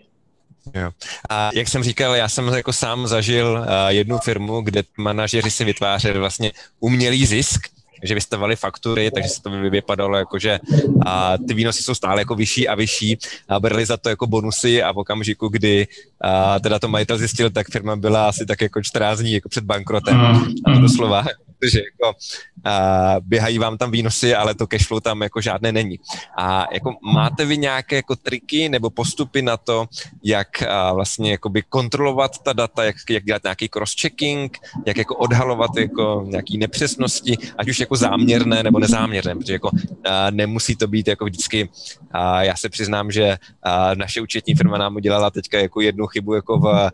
[0.75, 0.91] Jo.
[1.31, 6.19] A jak jsem říkal, já jsem jako sám zažil jednu firmu, kde manažeři si vytvářeli
[6.19, 7.61] vlastně umělý zisk,
[8.03, 10.59] že vystavovali faktury, takže se to vypadalo jako, že
[11.07, 14.83] a ty výnosy jsou stále jako vyšší a vyšší a brali za to jako bonusy
[14.83, 15.87] a v okamžiku, kdy
[16.21, 19.65] a teda to majitel zjistil, tak firma byla asi tak jako 14 dní jako před
[19.65, 20.21] bankrotem.
[20.65, 21.25] A to doslova
[21.65, 22.19] že jako,
[22.67, 26.01] uh, běhají vám tam výnosy, ale to cashflow tam jako žádné není.
[26.39, 29.87] A jako máte vy nějaké jako triky nebo postupy na to,
[30.25, 34.51] jak uh, vlastně jakoby kontrolovat ta data, jak, jak dělat nějaký cross-checking,
[34.87, 39.81] jak jako odhalovat jako nějaký nepřesnosti, ať už jako záměrné nebo nezáměrné, protože jako uh,
[40.31, 41.69] nemusí to být jako vždycky,
[42.15, 46.35] uh, já se přiznám, že uh, naše účetní firma nám udělala teďka jako jednu chybu
[46.35, 46.91] jako v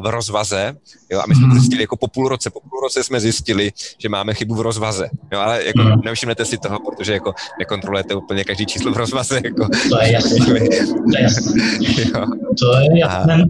[0.00, 0.76] v rozvaze,
[1.10, 1.58] jo, a my jsme to mhm.
[1.58, 2.50] zjistili jako po půl roce.
[2.50, 6.00] Po půl roce jsme zjistili, že máme chybu v rozvaze, jo, ale jako mm.
[6.04, 9.68] nevšimnete si toho, protože jako nekontrolujete úplně každý číslo v rozvaze, jako.
[9.90, 11.62] To je jasné, to je jasné.
[12.58, 13.44] To je jasné.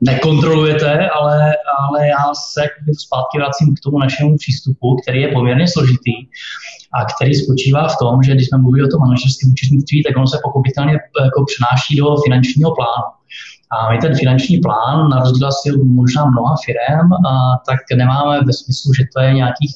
[0.00, 2.62] Nekontrolujete, ale, ale já se
[2.98, 6.14] zpátky vracím k tomu našemu přístupu, který je poměrně složitý
[6.94, 10.26] a který spočívá v tom, že když jsme mluvili o tom manažerském účetnictví, tak ono
[10.26, 10.92] se pochopitelně
[11.24, 13.08] jako přenáší do finančního plánu.
[13.70, 18.52] A my ten finanční plán, na rozdíl asi možná mnoha firm, a, tak nemáme ve
[18.52, 19.74] smyslu, že to je nějakých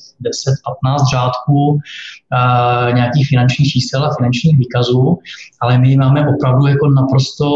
[0.85, 1.79] 10-15 řádků
[2.95, 5.19] nějakých finančních čísel a finančních výkazů,
[5.61, 7.47] ale my máme opravdu jako naprosto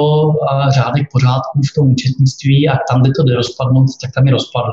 [0.69, 4.73] řádek pořádků v tom účetnictví a tam, kde to jde rozpadnout, tak tam je rozpadlo.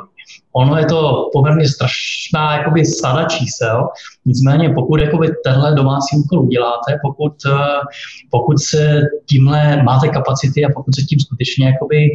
[0.59, 3.87] Ono je to poměrně strašná jakoby sada čísel,
[4.25, 7.79] nicméně pokud jakoby tenhle domácí úkol uděláte, pokud, eh,
[8.31, 12.09] pokud se tímhle máte kapacity a pokud se tím skutečně jakoby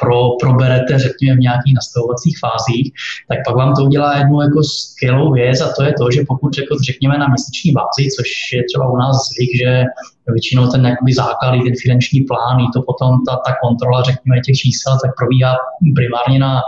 [0.00, 2.92] pro, proberete, řekněme, v nějakých nastavovacích fázích,
[3.28, 6.58] tak pak vám to udělá jednu jako skvělou věc a to je to, že pokud
[6.58, 9.84] jako, řekněme na měsíční bázi, což je třeba u nás zvyk, že
[10.32, 14.92] většinou ten jakoby základ, ten finanční plán, to potom ta, ta kontrola, řekněme, těch čísel,
[15.02, 15.56] tak probíhá
[15.94, 16.60] primárně na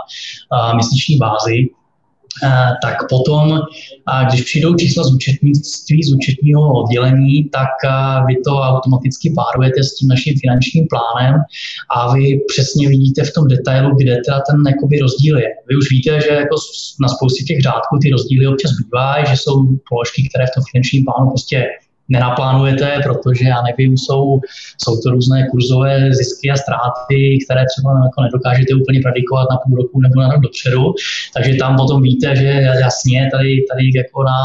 [0.51, 1.69] a, měsíční bázi,
[2.43, 3.59] Eh, tak potom,
[4.29, 9.95] když přijdou čísla z účetnictví, z účetního oddělení, tak eh, vy to automaticky párujete s
[9.95, 11.35] tím naším finančním plánem
[11.95, 15.49] a vy přesně vidíte v tom detailu, kde teda ten jakoby, rozdíl je.
[15.69, 16.55] Vy už víte, že jako
[17.01, 19.55] na spoustě těch řádků ty rozdíly občas bývají, že jsou
[19.89, 21.65] položky, které v tom finančním plánu prostě
[22.09, 24.39] nenaplánujete, protože já nevím, jsou,
[24.83, 29.75] jsou to různé kurzové zisky a ztráty, které třeba jako nedokážete úplně predikovat na půl
[29.77, 30.83] roku nebo na rok dopředu.
[31.35, 32.49] Takže tam potom víte, že
[32.81, 34.39] jasně tady, tady jako na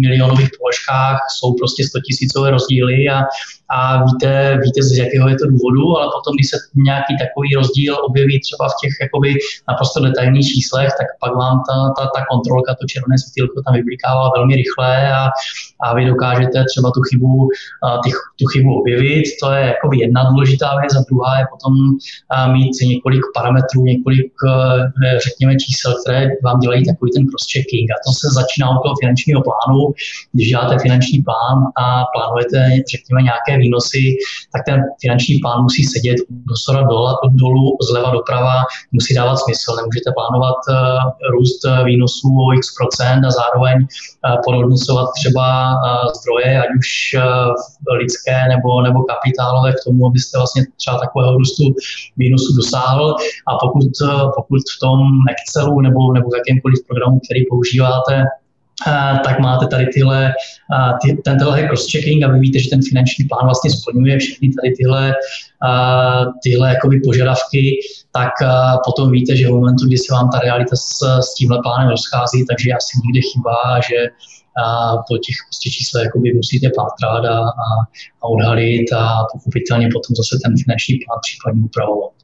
[0.00, 3.18] milionových položkách jsou prostě 100 tisícové rozdíly a,
[3.76, 6.56] a víte, víte, z jakého je to důvodu, ale potom, když se
[6.88, 9.30] nějaký takový rozdíl objeví třeba v těch jakoby
[9.68, 14.24] naprosto detailních číslech, tak pak vám ta, ta, ta kontrolka, to červené světýlko tam vyblikává
[14.36, 15.22] velmi rychle a,
[15.84, 17.48] a vy dokážete třeba tu chybu,
[18.04, 19.24] ty, tu chybu objevit.
[19.42, 21.72] To je jakoby jedna důležitá věc a druhá je potom
[22.56, 24.32] mít několik parametrů, několik,
[25.26, 27.86] řekněme, čísel, které vám dělají takový ten cross-checking.
[27.90, 29.78] A to se začíná od toho finančního plánu.
[30.32, 32.58] Když děláte finanční plán a plánujete,
[32.94, 34.02] řekněme, nějaké výnosy,
[34.52, 36.82] tak ten finanční plán musí sedět do zhora
[37.42, 38.56] dolů, zleva doprava,
[38.92, 39.70] musí dávat smysl.
[39.76, 40.60] Nemůžete plánovat
[41.34, 43.76] růst výnosů o x procent a zároveň
[44.44, 45.46] podhodnocovat třeba
[46.18, 46.88] zdroje, ať už
[48.00, 51.62] lidské nebo, nebo kapitálové k tomu, abyste vlastně třeba takového růstu
[52.16, 53.16] výnosu dosáhl.
[53.48, 53.88] A pokud,
[54.36, 54.98] pokud v tom
[55.32, 58.24] Excelu nebo, nebo v jakémkoliv programu, který používáte,
[59.24, 60.32] tak máte tady tyhle,
[61.02, 64.74] ty, ten tenhle cross-checking a vy víte, že ten finanční plán vlastně splňuje všechny tady
[64.76, 65.14] tyhle,
[66.42, 67.78] tyhle jakoby požadavky,
[68.12, 68.30] tak
[68.84, 72.46] potom víte, že v momentu, kdy se vám ta realita s, s tímhle plánem rozchází,
[72.48, 73.96] takže asi nikde chybá, že
[74.62, 77.66] a po těch prostě číslech jakoby musíte pátrat a, a,
[78.22, 82.23] a odhalit a pochopitelně potom zase ten finanční plán případně upravovat.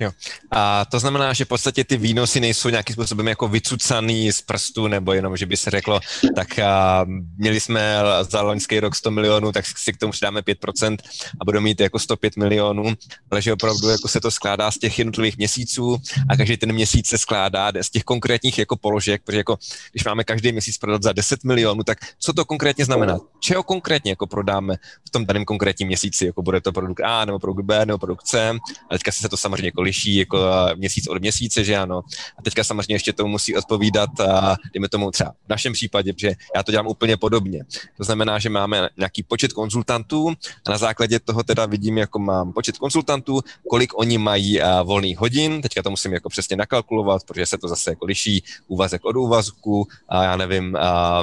[0.00, 0.10] Jo.
[0.50, 4.88] A to znamená, že v podstatě ty výnosy nejsou nějakým způsobem jako vycucaný z prstu,
[4.88, 6.00] nebo jenom, že by se řeklo,
[6.36, 7.04] tak a,
[7.36, 7.98] měli jsme
[8.30, 10.96] za loňský rok 100 milionů, tak si k tomu přidáme 5%
[11.40, 12.94] a budeme mít jako 105 milionů,
[13.30, 15.96] ale že opravdu jako se to skládá z těch jednotlivých měsíců
[16.28, 19.58] a každý ten měsíc se skládá z těch konkrétních jako položek, protože jako,
[19.92, 23.18] když máme každý měsíc prodat za 10 milionů, tak co to konkrétně znamená?
[23.40, 24.76] Čeho konkrétně jako prodáme
[25.06, 26.26] v tom daném konkrétním měsíci?
[26.26, 28.50] Jako bude to produkt A nebo produkt B nebo produkt C?
[28.90, 30.38] A teďka se to samozřejmě liší jako
[30.74, 32.02] měsíc od měsíce, že ano.
[32.38, 36.32] A teďka samozřejmě ještě tomu musí odpovídat, a dejme tomu třeba v našem případě, že
[36.56, 37.64] já to dělám úplně podobně.
[37.96, 40.34] To znamená, že máme nějaký počet konzultantů
[40.66, 45.62] a na základě toho teda vidím, jako mám počet konzultantů, kolik oni mají volných hodin,
[45.62, 49.86] teďka to musím jako přesně nakalkulovat, protože se to zase jako liší úvazek od úvazku
[50.08, 51.22] a já nevím, a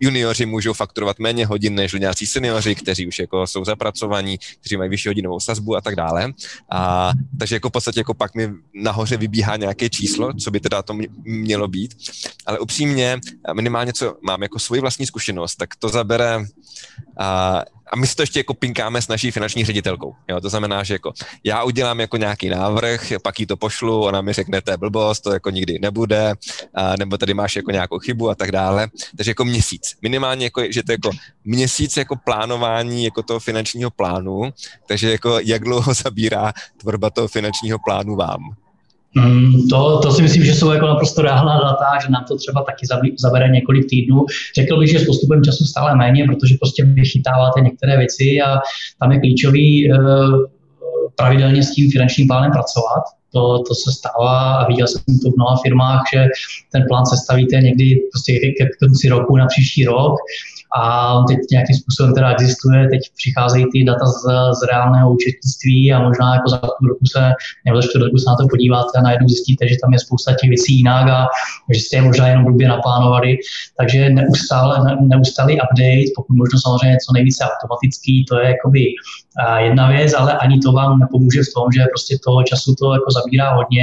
[0.00, 4.90] junioři můžou fakturovat méně hodin než nějací seniori, kteří už jako jsou zapracovaní, kteří mají
[4.90, 6.32] vyšší hodinovou sazbu a tak dále.
[6.70, 10.82] A, takže jako v podstatě jako pak mi nahoře vybíhá nějaké číslo, co by teda
[10.82, 11.94] to mělo být.
[12.46, 13.18] Ale upřímně,
[13.52, 16.44] minimálně co mám jako svoji vlastní zkušenost, tak to zabere
[17.18, 20.14] a, a my si to ještě jako pinkáme s naší finanční ředitelkou.
[20.28, 21.12] Jo, to znamená, že jako
[21.44, 25.20] já udělám jako nějaký návrh, pak jí to pošlu, ona mi řekne, to je blbost,
[25.20, 26.32] to jako nikdy nebude,
[26.74, 28.88] a, nebo tady máš jako nějakou chybu a tak dále.
[29.16, 29.96] Takže jako měsíc.
[30.02, 31.10] Minimálně, jako, že to jako
[31.44, 34.42] měsíc jako plánování jako toho finančního plánu,
[34.86, 38.56] takže jako jak dlouho zabírá tvorba toho finančního plánu vám?
[39.14, 42.62] Mm, to, to si myslím, že jsou jako naprosto reálná data, že nám to třeba
[42.62, 42.86] taky
[43.18, 44.24] zabere několik týdnů.
[44.54, 48.58] Řekl bych, že s postupem času stále méně, protože prostě vychytáváte některé věci a
[49.00, 49.96] tam je klíčový eh,
[51.16, 53.02] pravidelně s tím finančním plánem pracovat.
[53.32, 56.24] To, to se stává a viděl jsem to v mnoha firmách, že
[56.72, 60.14] ten plán sestavíte někdy prostě ke konci roku na příští rok
[60.76, 64.22] a teď nějakým způsobem teda existuje, teď přicházejí ty data z,
[64.58, 67.22] z reálného účetnictví a možná jako za půl roku se,
[67.66, 70.34] nebo za čtvrt roku se na to podíváte a najednou zjistíte, že tam je spousta
[70.40, 71.26] těch věcí jinak a
[71.74, 73.36] že jste je možná jenom blbě naplánovali.
[73.78, 78.82] Takže neustále, neustálý update, pokud možno samozřejmě co nejvíce automatický, to je jakoby
[79.58, 83.10] jedna věc, ale ani to vám nepomůže v tom, že prostě toho času to jako
[83.10, 83.82] zabírá hodně,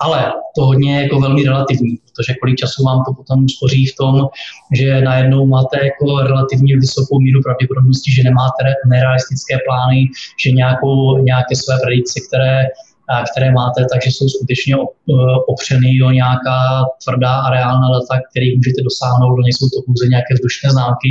[0.00, 3.96] ale to hodně je jako velmi relativní, protože kolik času vám to potom spoří v
[3.96, 4.26] tom,
[4.72, 10.00] že najednou máte jako relativně vysokou míru pravděpodobnosti, že nemáte nerealistické plány,
[10.42, 12.54] že nějakou, nějaké své predikce, které
[13.32, 14.78] které máte, takže jsou skutečně e,
[15.52, 16.58] opřeny o nějaká
[17.04, 21.10] tvrdá a reálná data, které můžete dosáhnout, nejsou to pouze nějaké vzdušné známky,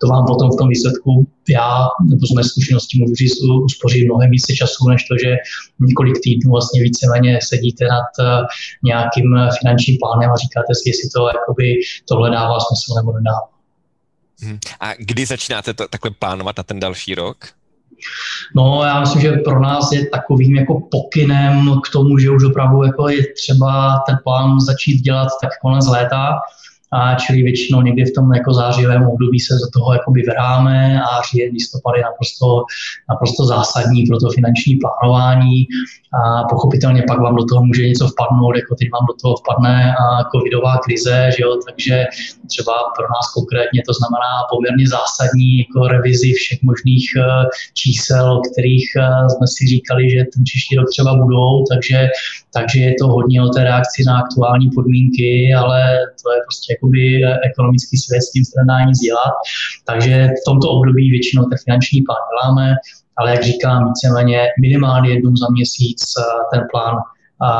[0.00, 1.10] to vám potom v tom výsledku
[1.48, 5.30] já nebo z mé zkušenosti můžu říct, uspoří mnohem více času, než to, že
[5.88, 8.24] několik týdnů vlastně víceméně sedíte nad e,
[8.90, 11.66] nějakým finančním plánem a říkáte si, jestli to jakoby
[12.08, 13.59] tohle dává smysl nebo nedává.
[14.42, 14.58] Mhm.
[14.80, 17.36] A kdy začínáte to takhle plánovat na ten další rok?
[18.56, 22.82] No, já myslím, že pro nás je takovým jako pokynem k tomu, že už opravdu
[22.82, 26.32] jako je třeba ten plán začít dělat tak konec léta,
[26.92, 31.22] a čili většinou někdy v tom jako zářivém období se do toho jakoby vyráme a
[31.30, 32.64] říjen, listopad je naprosto,
[33.08, 35.66] naprosto zásadní pro to finanční plánování.
[36.18, 39.94] A pochopitelně pak vám do toho může něco vpadnout, jako teď vám do toho vpadne
[40.32, 42.04] covidová krize, že jo, takže
[42.52, 47.22] třeba pro nás konkrétně to znamená poměrně zásadní jako revizi všech možných e,
[47.80, 51.98] čísel, o kterých e, jsme si říkali, že ten příští rok třeba budou, takže,
[52.56, 55.80] takže je to hodně o té reakci na aktuální podmínky, ale
[56.22, 58.44] to je prostě jakoby e, ekonomický svět, s tím
[58.88, 59.34] nic dělat.
[59.84, 62.74] Takže v tomto období většinou ten finanční plán děláme,
[63.20, 66.96] ale jak říkám, víceméně minimálně jednou za měsíc eh, ten plán
[67.42, 67.50] a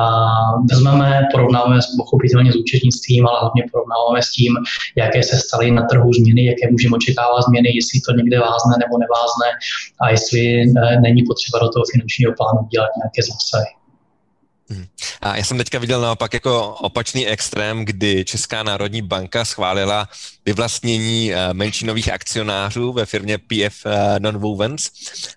[0.71, 4.53] vezmeme, porovnáme pochopitelně s účetnictvím, ale hlavně porovnáváme s tím,
[4.97, 8.95] jaké se staly na trhu změny, jaké můžeme očekávat změny, jestli to někde vázne nebo
[9.05, 9.47] nevázne
[10.01, 13.80] a jestli eh, není potřeba do toho finančního plánu dělat nějaké zásahy.
[14.71, 14.87] Mhm.
[15.21, 20.09] A já jsem teďka viděl naopak jako opačný extrém, kdy Česká národní banka schválila
[20.47, 24.91] vyvlastnění eh, menšinových akcionářů ve firmě PF eh, Nonwovens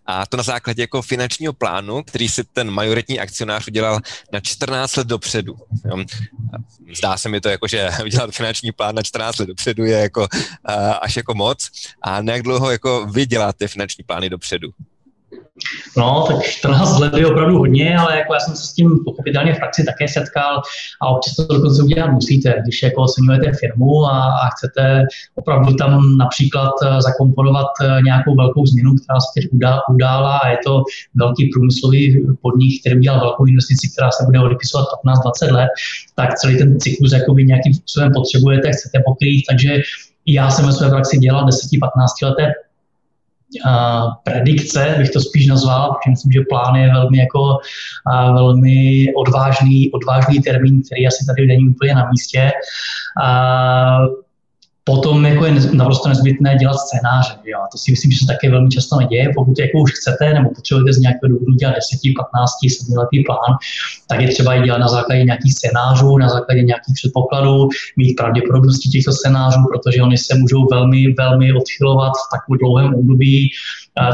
[0.05, 3.99] a to na základě jako finančního plánu, který si ten majoritní akcionář udělal
[4.31, 5.55] na 14 let dopředu.
[6.97, 10.27] Zdá se mi to jako, že udělat finanční plán na 14 let dopředu je jako
[10.69, 11.69] eh, až jako moc
[12.01, 14.69] a nejak dlouho jako vy děláte finanční plány dopředu.
[15.97, 19.53] No, tak 14 let je opravdu hodně, ale jako já jsem se s tím pochopitelně
[19.53, 20.61] v praxi také setkal
[21.01, 25.03] a občas to dokonce udělat musíte, když jako oceňujete firmu a, a chcete
[25.35, 29.49] opravdu tam například eh, zakomponovat eh, nějakou velkou změnu, která se teď
[29.89, 30.83] udála a je to
[31.15, 34.87] velký průmyslový podnik, který udělal velkou investici, která se bude odepisovat
[35.43, 35.69] 15-20 let,
[36.15, 39.81] tak celý ten cyklus jakoby nějakým způsobem potřebujete, chcete pokrýt, takže
[40.25, 41.49] já jsem ve své praxi dělal 10-15
[42.23, 42.53] leté
[44.23, 47.57] predikce, bych to spíš nazval, protože myslím, že plán je velmi jako
[48.33, 52.51] velmi odvážný, odvážný termín, který asi tady není úplně na místě.
[54.85, 57.33] Potom jako je naprosto nezbytné dělat scénáře.
[57.45, 57.59] Jo?
[57.65, 59.31] A to si myslím, že se také velmi často neděje.
[59.35, 63.51] Pokud jako už chcete nebo potřebujete z nějakého důvodu dělat 10, 15, 7 letý plán,
[64.09, 68.89] tak je třeba i dělat na základě nějakých scénářů, na základě nějakých předpokladů, mít pravděpodobnosti
[68.89, 73.49] těchto scénářů, protože oni se můžou velmi, velmi odchylovat v takovém dlouhém období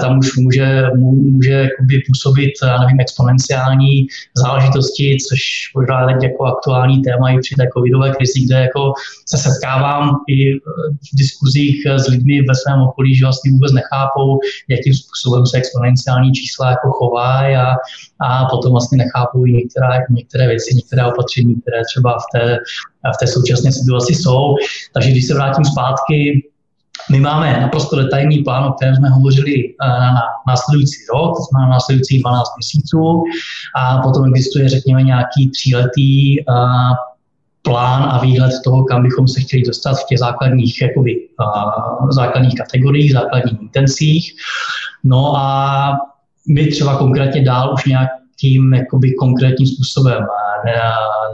[0.01, 1.67] tam už může, může
[2.07, 4.07] působit, nevím, exponenciální
[4.37, 5.39] záležitosti, což
[5.75, 8.93] možná teď jako aktuální téma i při té covidové krizi, kde jako
[9.25, 14.93] se setkávám i v diskuzích s lidmi ve svém okolí, že vlastně vůbec nechápou, jakým
[14.93, 17.75] způsobem se exponenciální čísla jako chovají a,
[18.21, 22.57] a potom vlastně nechápou i některé, některé věci, některé opatření, které třeba v té,
[23.15, 24.55] v té současné situaci jsou.
[24.93, 26.49] Takže když se vrátím zpátky
[27.11, 31.69] my máme naprosto detailní plán, o kterém jsme hovořili eh, na následující rok, to znamená
[31.69, 33.23] následující 12 měsíců
[33.75, 36.43] a potom existuje, řekněme, nějaký tříletý eh,
[37.61, 42.55] plán a výhled toho, kam bychom se chtěli dostat v těch základních, jakoby, uh, základních
[42.55, 44.35] kategoriích, základních intencích.
[45.03, 45.91] No a
[46.47, 50.25] my třeba konkrétně dál už nějakým jakoby, konkrétním způsobem
[50.65, 50.81] ne,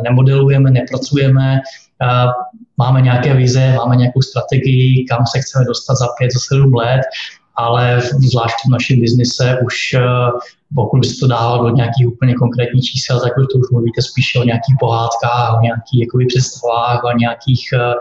[0.04, 1.60] nemodelujeme, nepracujeme,
[2.78, 7.02] máme nějaké vize, máme nějakou strategii, kam se chceme dostat za pět, za sedm let,
[7.56, 8.02] ale
[8.32, 10.32] zvlášť v našem biznise už eh,
[10.76, 14.02] pokud by se to dávalo do nějakých úplně konkrétních čísel, tak už to už mluvíte
[14.02, 17.94] spíše o nějakých pohádkách, o nějakých jakoby, představách, o nějakých, eh,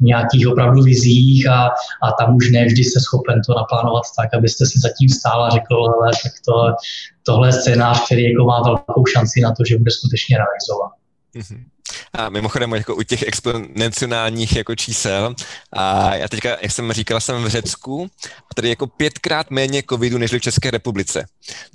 [0.00, 1.66] nějakých opravdu vizích a,
[2.02, 5.74] a tam už nevždy jste schopen to naplánovat tak, abyste si zatím stál a řekl,
[5.74, 6.74] ale tak to,
[7.22, 10.90] tohle je scénář, který jako má velkou šanci na to, že bude skutečně realizovat.
[11.36, 11.71] Mm-hmm.
[12.12, 15.34] A mimochodem, jako u těch exponenciálních jako čísel,
[15.72, 18.10] a já teďka, jak jsem říkal, jsem v Řecku,
[18.50, 21.26] a tady jako pětkrát méně covidu než v České republice.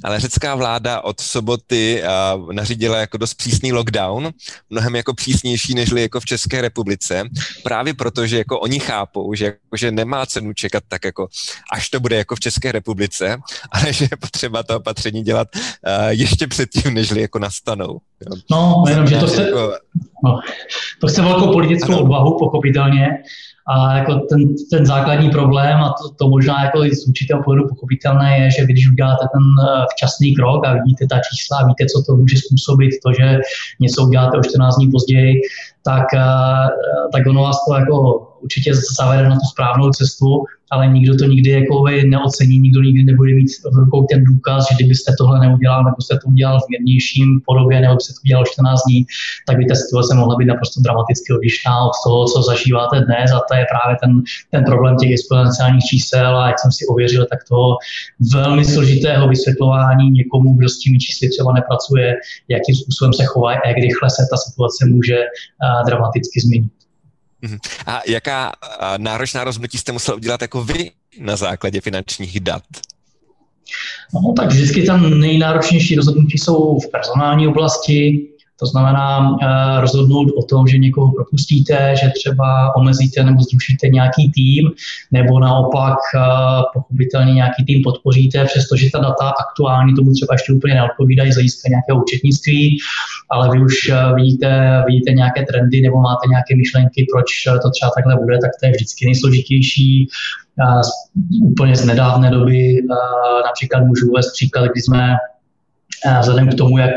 [0.03, 4.32] Ale řecká vláda od soboty a, nařídila jako dost přísný lockdown,
[4.70, 7.30] mnohem jako přísnější než jako v České republice,
[7.63, 11.28] právě proto, že jako oni chápou, že, jako, že nemá cenu čekat tak jako,
[11.74, 13.38] až to bude jako v České republice,
[13.72, 15.47] ale že je potřeba to opatření dělat
[15.84, 17.99] a, ještě předtím, než jako nastanou.
[18.22, 18.41] Jo.
[18.51, 19.43] No, jenom, že to se...
[19.43, 19.74] Jako,
[20.24, 20.39] No,
[21.01, 22.01] to chce velkou politickou ano.
[22.01, 23.07] odvahu, pochopitelně.
[23.70, 28.39] A jako ten, ten základní problém, a to, to možná jako z určitého pohledu pochopitelné,
[28.39, 31.86] je, že vy, když uděláte ten eh, včasný krok a vidíte ta čísla a víte,
[31.86, 33.39] co to může způsobit, to, že
[33.80, 35.41] něco uděláte o 14 dní později,
[35.86, 36.68] tak, eh,
[37.13, 41.49] tak ono vás to jako určitě zavede na tu správnou cestu, ale nikdo to nikdy
[41.49, 45.95] jako neocení, nikdo nikdy nebude mít v rukou ten důkaz, že kdybyste tohle neudělal, nebo
[46.01, 49.05] jste to udělal v mírnějším podobě, nebo byste to udělal 14 dní,
[49.47, 53.39] tak by ta situace mohla být naprosto dramaticky odlišná od toho, co zažíváte dnes a
[53.47, 54.11] to je právě ten,
[54.51, 57.77] ten problém těch exponenciálních čísel a jak jsem si ověřil, tak toho
[58.33, 62.07] velmi složitého vysvětlování někomu, kdo s těmi čísly třeba nepracuje,
[62.47, 65.17] jakým způsobem se chová a jak rychle se ta situace může
[65.88, 66.76] dramaticky změnit.
[67.41, 67.57] Mhm.
[67.85, 68.51] A jaká
[68.97, 72.63] náročná rozhodnutí jste musel udělat jako vy na základě finančních dat?
[74.13, 78.27] No, tak vždycky tam nejnáročnější rozhodnutí jsou v personální oblasti,
[78.59, 79.37] to znamená uh,
[79.81, 84.71] rozhodnout o tom, že někoho propustíte, že třeba omezíte nebo zrušíte nějaký tým,
[85.11, 86.21] nebo naopak uh,
[86.73, 91.69] pochopitelně nějaký tým podpoříte, přestože ta data aktuální tomu třeba ještě úplně neodpovídají z hlediska
[91.69, 92.77] nějakého účetnictví,
[93.29, 97.29] ale vy už uh, vidíte, vidíte nějaké trendy nebo máte nějaké myšlenky, proč
[97.61, 100.07] to třeba takhle bude, tak to je vždycky nejsložitější.
[101.41, 102.77] Úplně z nedávné doby,
[103.45, 105.15] například můžu uvést příklad, kdy jsme
[106.19, 106.91] vzhledem k tomu, jak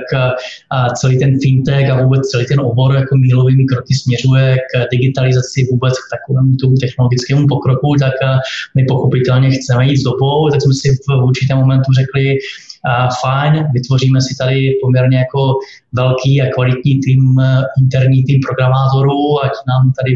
[1.00, 5.94] celý ten fintech a vůbec celý ten obor jako mílovými kroky směřuje k digitalizaci vůbec
[5.94, 8.12] k takovému tomu technologickému pokroku, tak
[8.74, 12.34] my pochopitelně chceme jít s dobou, tak jsme si v určitém momentu řekli,
[13.22, 15.54] fajn, vytvoříme si tady poměrně jako
[15.92, 17.22] velký a kvalitní tým,
[17.82, 20.12] interní tým programátorů, ať nám tady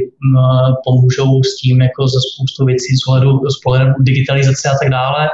[0.85, 5.29] pomůžou s tím jako ze spoustu věcí z pohledu digitalizace a tak dále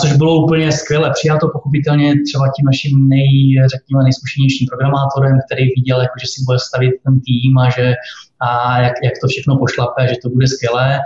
[0.00, 6.00] což bylo úplně skvěle přijato, pochopitelně třeba tím naším nej, řekněme, nejzkušenějším programátorem, který viděl,
[6.00, 7.94] jako, že si bude stavit ten tým a že
[8.42, 10.98] a jak, jak to všechno pošlape, že to bude skvělé.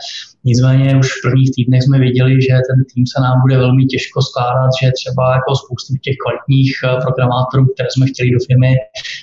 [0.45, 4.23] Nicméně už v prvních týdnech jsme věděli, že ten tým se nám bude velmi těžko
[4.23, 8.71] skládat, že třeba jako spoustu těch kvalitních eh, programátorů, které jsme chtěli do firmy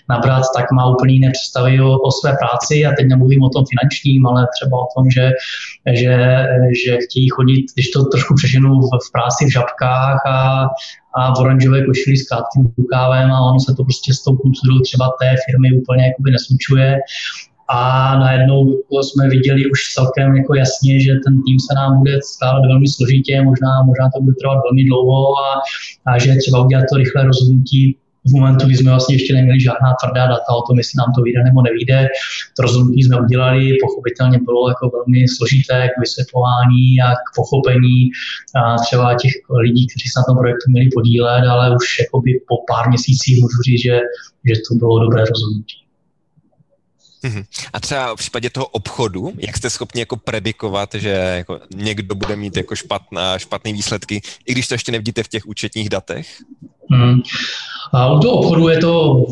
[0.10, 3.64] nabrat, tak má úplně jiné představy o, o své práci a teď nemluvím o tom
[3.72, 5.26] finančním, ale třeba o tom, že,
[6.02, 6.16] že,
[6.82, 10.68] že chtějí chodit, když to trošku přeženu v, v práci v žabkách a,
[11.16, 14.80] a v oranžové košili s krátkým rukávem a ono se to prostě s tou kulturou
[14.80, 16.98] třeba té firmy úplně jakoby neslučuje
[17.74, 17.80] a
[18.20, 18.60] najednou
[19.02, 23.42] jsme viděli už celkem jako jasně, že ten tým se nám bude skládat velmi složitě,
[23.42, 25.50] možná, možná to bude trvat velmi dlouho a,
[26.08, 27.98] a že třeba udělat to rychlé rozhodnutí
[28.28, 31.22] v momentu, kdy jsme vlastně ještě neměli žádná tvrdá data o tom, jestli nám to
[31.22, 32.08] vyjde nebo nevyjde.
[32.56, 38.00] To rozhodnutí jsme udělali, pochopitelně bylo jako velmi složité k vysvětlování a k pochopení
[38.60, 39.34] a třeba těch
[39.66, 43.60] lidí, kteří se na tom projektu měli podílet, ale už jakoby po pár měsících můžu
[43.68, 43.96] říct, že,
[44.48, 45.83] že to bylo dobré rozhodnutí.
[47.24, 47.44] Mhm.
[47.74, 52.36] A třeba v případě toho obchodu, jak jste schopni jako predikovat, že jako někdo bude
[52.36, 56.28] mít jako špatná, špatné výsledky, i když to ještě nevidíte v těch účetních datech?
[56.92, 57.22] Hmm.
[57.94, 59.26] A u toho obchodu je to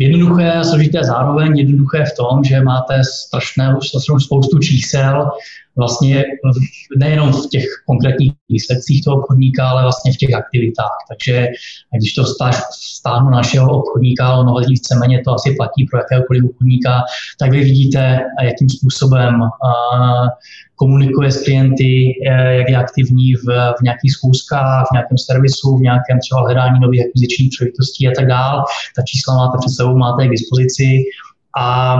[0.00, 1.58] jednoduché a složité zároveň.
[1.58, 5.30] Jednoduché v tom, že máte strašné, strašnou spoustu čísel,
[5.76, 6.24] vlastně
[6.98, 10.96] nejenom v těch konkrétních výsledcích toho obchodníka, ale vlastně v těch aktivitách.
[11.08, 11.48] Takže
[11.98, 12.24] když to
[12.98, 17.02] stáhnu našeho obchodníka, ono víceméně to asi platí pro jakéhokoliv obchodníka,
[17.38, 19.40] tak vy vidíte, jakým způsobem
[20.76, 22.14] komunikuje s klienty,
[22.48, 23.46] jak je aktivní v,
[23.78, 28.26] v nějakých schůzkách, v nějakém servisu, v nějakém třeba hledání nových akvizičních příležitostí a tak
[28.26, 28.62] dále.
[28.96, 31.04] Ta čísla máte před sebou, máte je k dispozici
[31.58, 31.96] a,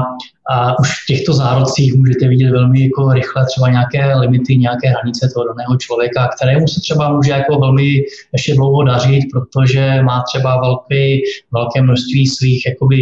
[0.51, 5.31] a už v těchto zárodcích můžete vidět velmi jako rychle třeba nějaké limity, nějaké hranice
[5.35, 10.61] toho daného člověka, kterému se třeba může jako velmi ještě dlouho dařit, protože má třeba
[10.61, 11.17] velké,
[11.53, 12.99] velké množství svých jakoby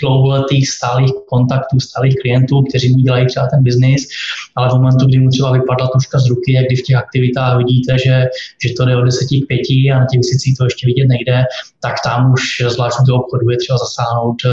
[0.00, 4.08] dlouholetých stálých kontaktů, stálých klientů, kteří mu dělají třeba ten biznis,
[4.56, 7.58] ale v momentu, kdy mu třeba vypadla tuška z ruky, jak kdy v těch aktivitách
[7.58, 8.26] vidíte, že,
[8.62, 9.60] že to jde od 10 k 5
[9.94, 11.44] a na těch měsících to ještě vidět nejde,
[11.82, 14.52] tak tam už zvlášť do obchodu je třeba zasáhnout uh,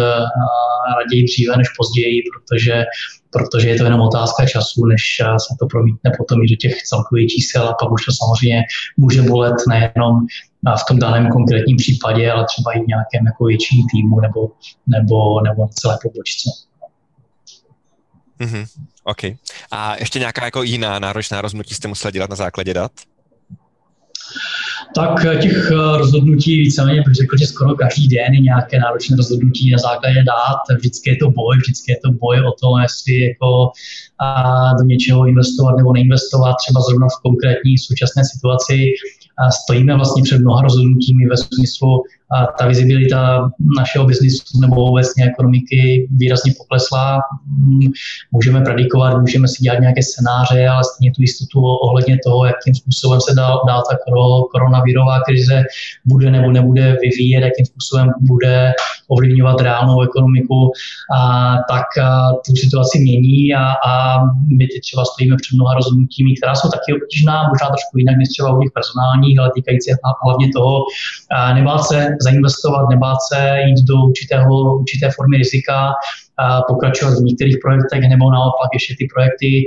[0.99, 2.83] raději dříve než později, protože
[3.35, 6.83] protože je to jenom otázka času, než eh, se to promítne potom i do těch
[6.83, 8.63] celkových čísel a pak už to samozřejmě
[8.97, 10.13] může bolet nejenom
[10.75, 14.51] v tom daném konkrétním případě, ale třeba i v nějakém jako větším týmu nebo,
[14.87, 16.49] nebo, nebo celé pobočce.
[18.39, 18.65] Mm-hmm.
[19.03, 19.23] OK.
[19.71, 22.91] A ještě nějaká jako jiná náročná rozhodnutí jste museli dělat na základě dat?
[24.95, 29.71] Tak těch eh, rozhodnutí víceméně bych řekl, že skoro každý den je nějaké náročné rozhodnutí
[29.71, 30.77] na základě dát.
[30.77, 33.71] Vždycky je to boj, vždycky je to boj o to, jestli jako
[34.19, 38.91] a do něčeho investovat nebo neinvestovat, třeba zrovna v konkrétní současné situaci
[39.63, 43.49] stojíme vlastně před mnoha rozhodnutími ve smyslu, a ta vizibilita
[43.79, 47.19] našeho biznisu nebo obecně ekonomiky výrazně poklesla.
[47.57, 47.91] Mm,
[48.31, 53.19] můžeme predikovat, můžeme si dělat nějaké scénáře, ale stejně tu jistotu ohledně toho, jakým způsobem
[53.21, 53.97] se dá, dá ta
[54.51, 55.63] koronavirová krize
[56.05, 58.71] bude nebo nebude vyvíjet, jakým způsobem bude
[59.07, 60.71] ovlivňovat reálnou ekonomiku,
[61.17, 63.91] a tak a tu situaci mění a, a
[64.57, 68.27] my teď třeba stojíme před mnoha rozhodnutími, která jsou taky obtížná, možná trošku jinak než
[68.29, 69.91] třeba u těch personálních, ale týkající
[70.25, 70.83] hlavně toho,
[71.53, 75.93] nebát se zainvestovat, nebát se jít do určitého, určité formy rizika,
[76.67, 79.63] pokračovat v některých projektech nebo naopak ještě ty projekty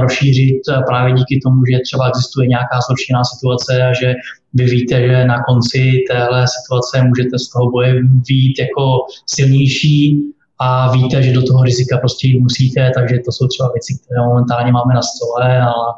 [0.00, 4.14] rozšířit právě díky tomu, že třeba existuje nějaká zhoršená situace a že
[4.54, 7.94] vy víte, že na konci téhle situace můžete z toho boje
[8.28, 8.84] být jako
[9.26, 10.22] silnější
[10.62, 14.20] a víte, že do toho rizika prostě jít musíte, takže to jsou třeba věci, které
[14.20, 15.94] momentálně máme na stole, ale,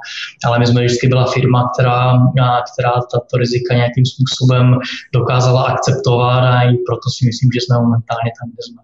[0.46, 2.12] ale my jsme vždycky byla firma, která,
[2.72, 4.78] která tato rizika nějakým způsobem
[5.14, 8.82] dokázala akceptovat a i proto si myslím, že jsme momentálně tam, kde jsme.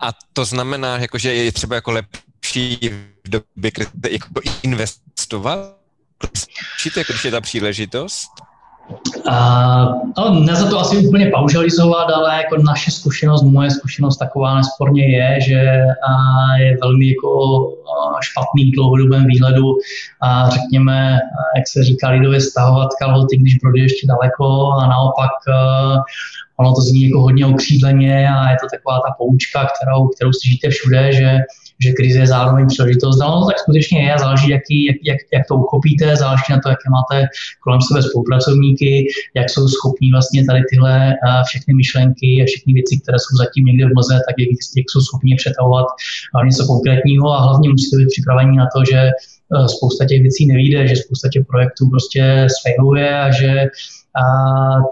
[0.00, 2.78] A to znamená, jako, že je třeba jako lepší
[3.24, 3.70] v době
[4.10, 5.76] jako investovat?
[6.96, 8.28] Jako, když je ta příležitost?
[9.28, 15.16] Uh, no, za to asi úplně paušalizovat, ale jako naše zkušenost, moje zkušenost taková nesporně
[15.16, 15.62] je, že
[16.08, 19.64] uh, je velmi jako uh, špatný dlouhodobém výhledu.
[20.22, 21.18] A řekněme,
[21.56, 25.30] jak se říká lidově, stahovat kalhoty, když brody ještě daleko a naopak
[26.62, 30.70] ono to zní jako hodně okřídleně a je to taková ta poučka, kterou, kterou slyšíte
[30.70, 31.30] všude, že
[31.84, 33.18] že krize je zároveň příležitost.
[33.18, 36.88] No, tak skutečně je, záleží, jaký, jak, jak, jak to uchopíte, záleží na to, jaké
[36.98, 37.26] máte
[37.64, 41.14] kolem sebe spolupracovníky, jak jsou schopní vlastně tady tyhle
[41.46, 45.00] všechny myšlenky a všechny věci, které jsou zatím někde v mlze, tak jak, jak jsou
[45.00, 45.86] schopni přetahovat
[46.44, 49.00] něco konkrétního a hlavně musíte být připraveni na to, že
[49.76, 53.50] spousta těch věcí nevíde, že spousta těch projektů prostě sfailuje a že
[54.14, 54.24] a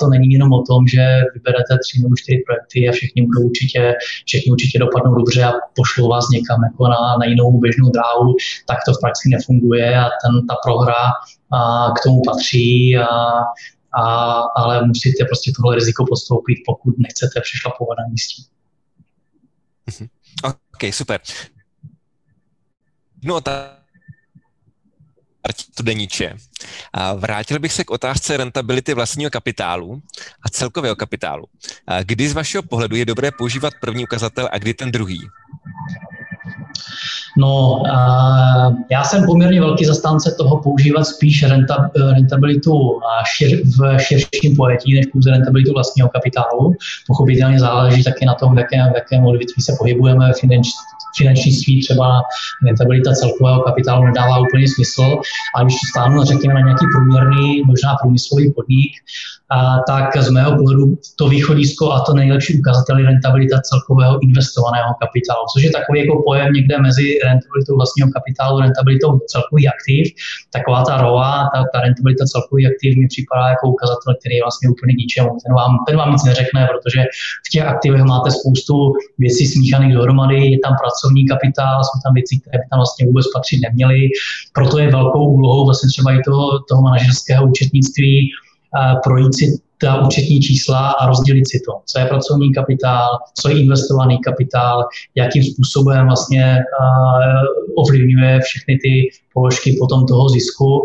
[0.00, 3.94] to není jenom o tom, že vyberete tři nebo čtyři projekty a všichni budou určitě,
[4.26, 8.78] všichni určitě dopadnou dobře a pošlou vás někam jako na, na jinou běžnou dráhu, tak
[8.86, 11.04] to v praxi nefunguje a ten, ta prohra
[11.52, 13.06] a, k tomu patří a,
[14.00, 14.04] a,
[14.56, 18.42] ale musíte prostě tohle riziko podstoupit, pokud nechcete přešlapovat na místě.
[19.86, 20.08] Mhm.
[20.44, 21.20] OK, super.
[23.24, 23.79] No, ta
[25.56, 26.34] Studeniče.
[26.92, 30.02] A vrátil bych se k otázce rentability vlastního kapitálu
[30.42, 31.44] a celkového kapitálu.
[31.86, 35.20] A kdy z vašeho pohledu je dobré používat první ukazatel a kdy ten druhý?
[37.38, 37.82] No,
[38.90, 43.00] já jsem poměrně velký zastánce toho používat spíš renta, rentabilitu
[43.36, 46.74] šir, v širším pojetí, než pouze rentabilitu vlastního kapitálu.
[47.06, 50.66] Pochopitelně záleží také na tom, v jakém, v jakém odvětví se pohybujeme, finanč,
[51.18, 52.22] finančnictví třeba
[52.66, 55.20] rentabilita celkového kapitálu nedává úplně smysl,
[55.54, 58.92] ale když stáhnu, řekněme, na nějaký průměrný, možná průmyslový podnik,
[59.50, 64.90] a tak z mého pohledu to východisko a to nejlepší ukazatel je rentabilita celkového investovaného
[65.02, 70.02] kapitálu, což je takový jako pojem někde mezi rentabilitou vlastního kapitálu, rentabilitou celkových aktiv.
[70.52, 74.68] Taková ta ROA, ta, ta rentabilita celkových aktiv mi připadá jako ukazatel, který je vlastně
[74.74, 75.30] úplně ničemu.
[75.44, 77.00] Ten vám, ten vám nic neřekne, protože
[77.46, 78.74] v těch aktivech máte spoustu
[79.18, 83.26] věcí smíchaných dohromady, je tam pracovní kapitál, jsou tam věci, které by tam vlastně vůbec
[83.34, 84.00] patřit neměly.
[84.52, 88.30] Proto je velkou úlohou vlastně třeba i toho, toho manažerského účetnictví,
[89.04, 89.46] projít si
[89.80, 94.84] ta účetní čísla a rozdělit si to, co je pracovní kapitál, co je investovaný kapitál,
[95.14, 96.58] jakým způsobem vlastně
[97.76, 100.84] ovlivňuje všechny ty položky potom toho zisku.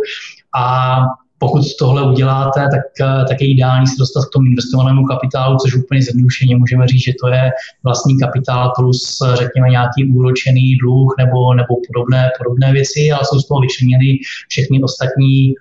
[0.58, 0.96] A
[1.40, 6.02] pokud tohle uděláte, tak, tak je ideální se dostat k tomu investovanému kapitálu, což úplně
[6.02, 7.52] zjednodušeně můžeme říct, že to je
[7.84, 13.48] vlastní kapitál plus, řekněme, nějaký úročený dluh nebo, nebo podobné, podobné věci, ale jsou z
[13.48, 14.20] toho vyčleněny
[14.50, 15.54] všechny ostatní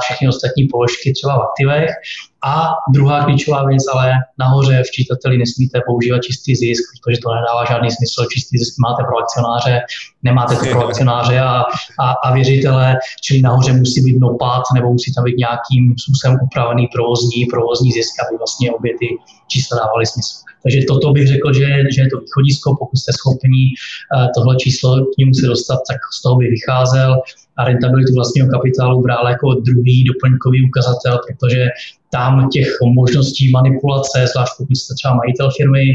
[0.00, 1.90] všechny ostatní položky třeba v aktivech.
[2.44, 7.64] A druhá klíčová věc, ale nahoře v čítateli nesmíte používat čistý zisk, protože to nedává
[7.64, 8.26] žádný smysl.
[8.32, 9.80] Čistý zisk máte pro akcionáře,
[10.22, 11.62] nemáte to pro akcionáře a,
[12.00, 16.88] a, a věřitele, čili nahoře musí být dopad nebo musí tam být nějakým způsobem upravený
[16.94, 19.06] provozní, provozní zisk, aby vlastně obě ty
[19.48, 20.49] čísla dávaly smysl.
[20.62, 25.04] Takže toto bych řekl, že, že je to východisko, pokud jste schopni uh, tohle číslo
[25.04, 27.22] k němu se dostat, tak z toho by vycházel
[27.56, 31.66] a rentabilitu vlastního kapitálu bral jako druhý doplňkový ukazatel, protože
[32.12, 35.86] tam těch možností manipulace, zvlášť pokud jste třeba majitel firmy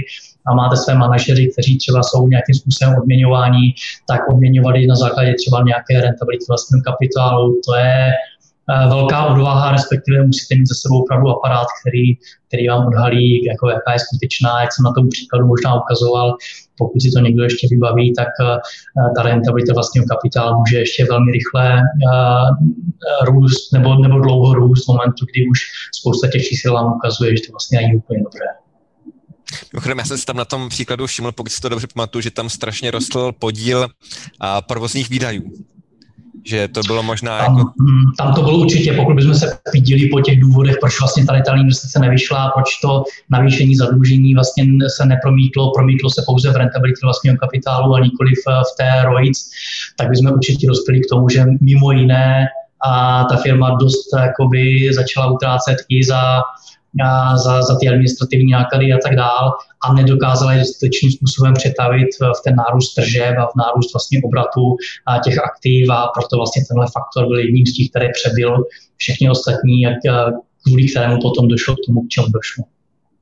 [0.48, 3.74] a máte své manažery, kteří třeba jsou nějakým způsobem odměňováni,
[4.08, 7.62] tak odměňovali na základě třeba nějaké rentability vlastního kapitálu.
[7.68, 8.35] To je Eh,
[8.68, 12.16] velká odvaha, respektive musíte mít za sebou opravdu aparát, který,
[12.48, 16.38] který vám odhalí, jako jaká je skutečná, jak jsem na tom příkladu možná ukazoval.
[16.78, 18.58] Pokud si to někdo ještě vybaví, tak eh,
[19.16, 24.88] ta rentabilita vlastního kapitálu může ještě velmi rychle eh, růst nebo, nebo dlouho růst v
[24.88, 25.60] momentu, kdy už
[26.00, 28.46] spousta těch čísel vám ukazuje, že to vlastně není úplně dobré.
[29.74, 32.32] Mimochodem, já jsem si tam na tom příkladu všiml, pokud si to dobře pamatuju, že
[32.32, 33.88] tam strašně rostl podíl
[34.68, 35.44] provozních výdajů
[36.44, 37.72] že to bylo možná tam, jako...
[37.80, 41.42] Mm, tam to bylo určitě, pokud bychom se viděli po těch důvodech, proč vlastně tady
[41.42, 44.66] ta investice nevyšla, proč to navýšení zadlužení vlastně
[44.98, 49.50] se nepromítlo, promítlo se pouze v rentabilitě vlastního kapitálu a nikoli v, v té ROIC,
[49.98, 52.48] tak bychom určitě dospěli k tomu, že mimo jiné
[52.88, 56.42] a ta firma dost jakoby začala utrácet i za
[57.36, 59.52] za, za ty administrativní náklady a tak dál
[59.84, 64.76] a nedokázala je dostatečným způsobem přetavit v ten nárůst tržeb a v nárůst vlastně obratu
[65.08, 68.64] a těch aktiv a proto vlastně tenhle faktor byl jedním z těch, který přebyl
[68.98, 69.98] všechny ostatní, jak,
[70.68, 72.64] kvůli kterému potom došlo k tomu, k čemu došlo.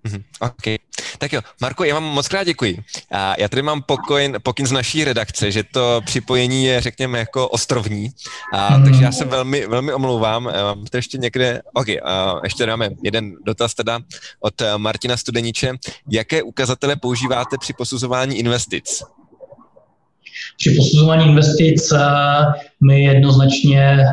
[0.05, 0.23] Mm-hmm.
[0.39, 0.79] OK.
[1.17, 2.83] Tak jo, Marko, já vám moc krát děkuji.
[3.11, 7.49] A já tady mám pokyn, pokyn z naší redakce, že to připojení je, řekněme, jako
[7.49, 8.09] ostrovní,
[8.53, 8.83] a, mm.
[8.83, 10.43] takže já se velmi, velmi omlouvám.
[10.43, 13.99] Mám to ještě někde, OK, a ještě dáme jeden dotaz teda
[14.39, 15.73] od Martina Studeniče.
[16.09, 19.03] Jaké ukazatele používáte při posuzování investic?
[20.57, 21.99] Při posuzování investic eh,
[22.87, 24.03] my jednoznačně eh,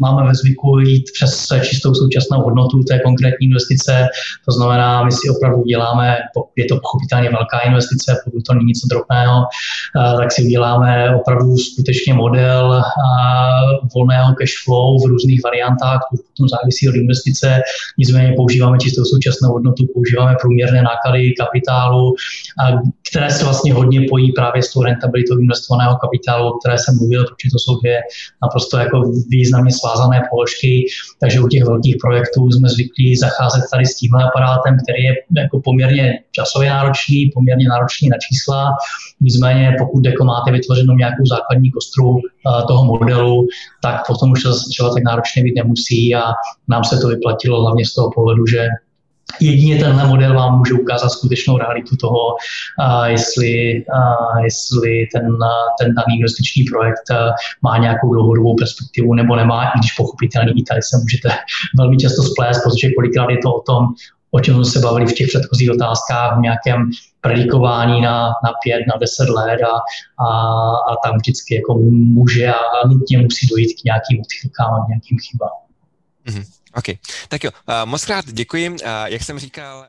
[0.00, 4.06] máme ve zvyku jít přes čistou současnou hodnotu té konkrétní investice.
[4.44, 6.16] To znamená, my si opravdu děláme,
[6.56, 11.56] je to pochopitelně velká investice, pokud to není něco drobného, eh, tak si uděláme opravdu
[11.56, 12.82] skutečně model
[13.94, 17.60] volného cash flow v různých variantách, to potom závisí od investice.
[17.98, 22.14] Nicméně používáme čistou současnou hodnotu, používáme průměrné náklady kapitálu,
[23.10, 27.24] které se vlastně hodně pojí právě s tou rentabilitou investovaného kapitálu, o které jsem mluvil,
[27.24, 28.00] protože to jsou dvě
[28.42, 30.86] naprosto jako významně svázané položky,
[31.20, 35.60] takže u těch velkých projektů jsme zvyklí zacházet tady s tímhle aparátem, který je jako
[35.64, 38.72] poměrně časově náročný, poměrně náročný na čísla,
[39.20, 42.20] nicméně pokud jako máte vytvořenou nějakou základní kostru uh,
[42.68, 43.46] toho modelu,
[43.82, 46.22] tak potom už to třeba tak náročně být nemusí a
[46.68, 48.68] nám se to vyplatilo hlavně z toho pohledu, že
[49.40, 55.36] Jedině tenhle model vám může ukázat skutečnou realitu toho, uh, jestli, uh, jestli ten,
[55.80, 60.82] ten daný investiční projekt má nějakou dlouhodobou perspektivu nebo nemá, i když pochopitelně i tady
[60.82, 61.28] se můžete
[61.78, 63.86] velmi často splést, protože kolikrát je to o tom,
[64.30, 68.80] o čem jsme se bavili v těch předchozích otázkách, v nějakém predikování na, na pět,
[68.88, 69.74] na deset let a,
[70.24, 70.28] a,
[70.90, 75.56] a tam vždycky jako může a nutně musí dojít k nějakým odchylkám a nějakým chybám.
[76.26, 76.63] Mm-hmm.
[76.76, 76.98] OK,
[77.28, 78.70] tak jo, uh, moc krát děkuji.
[78.70, 79.82] Uh, jak jsem říkal,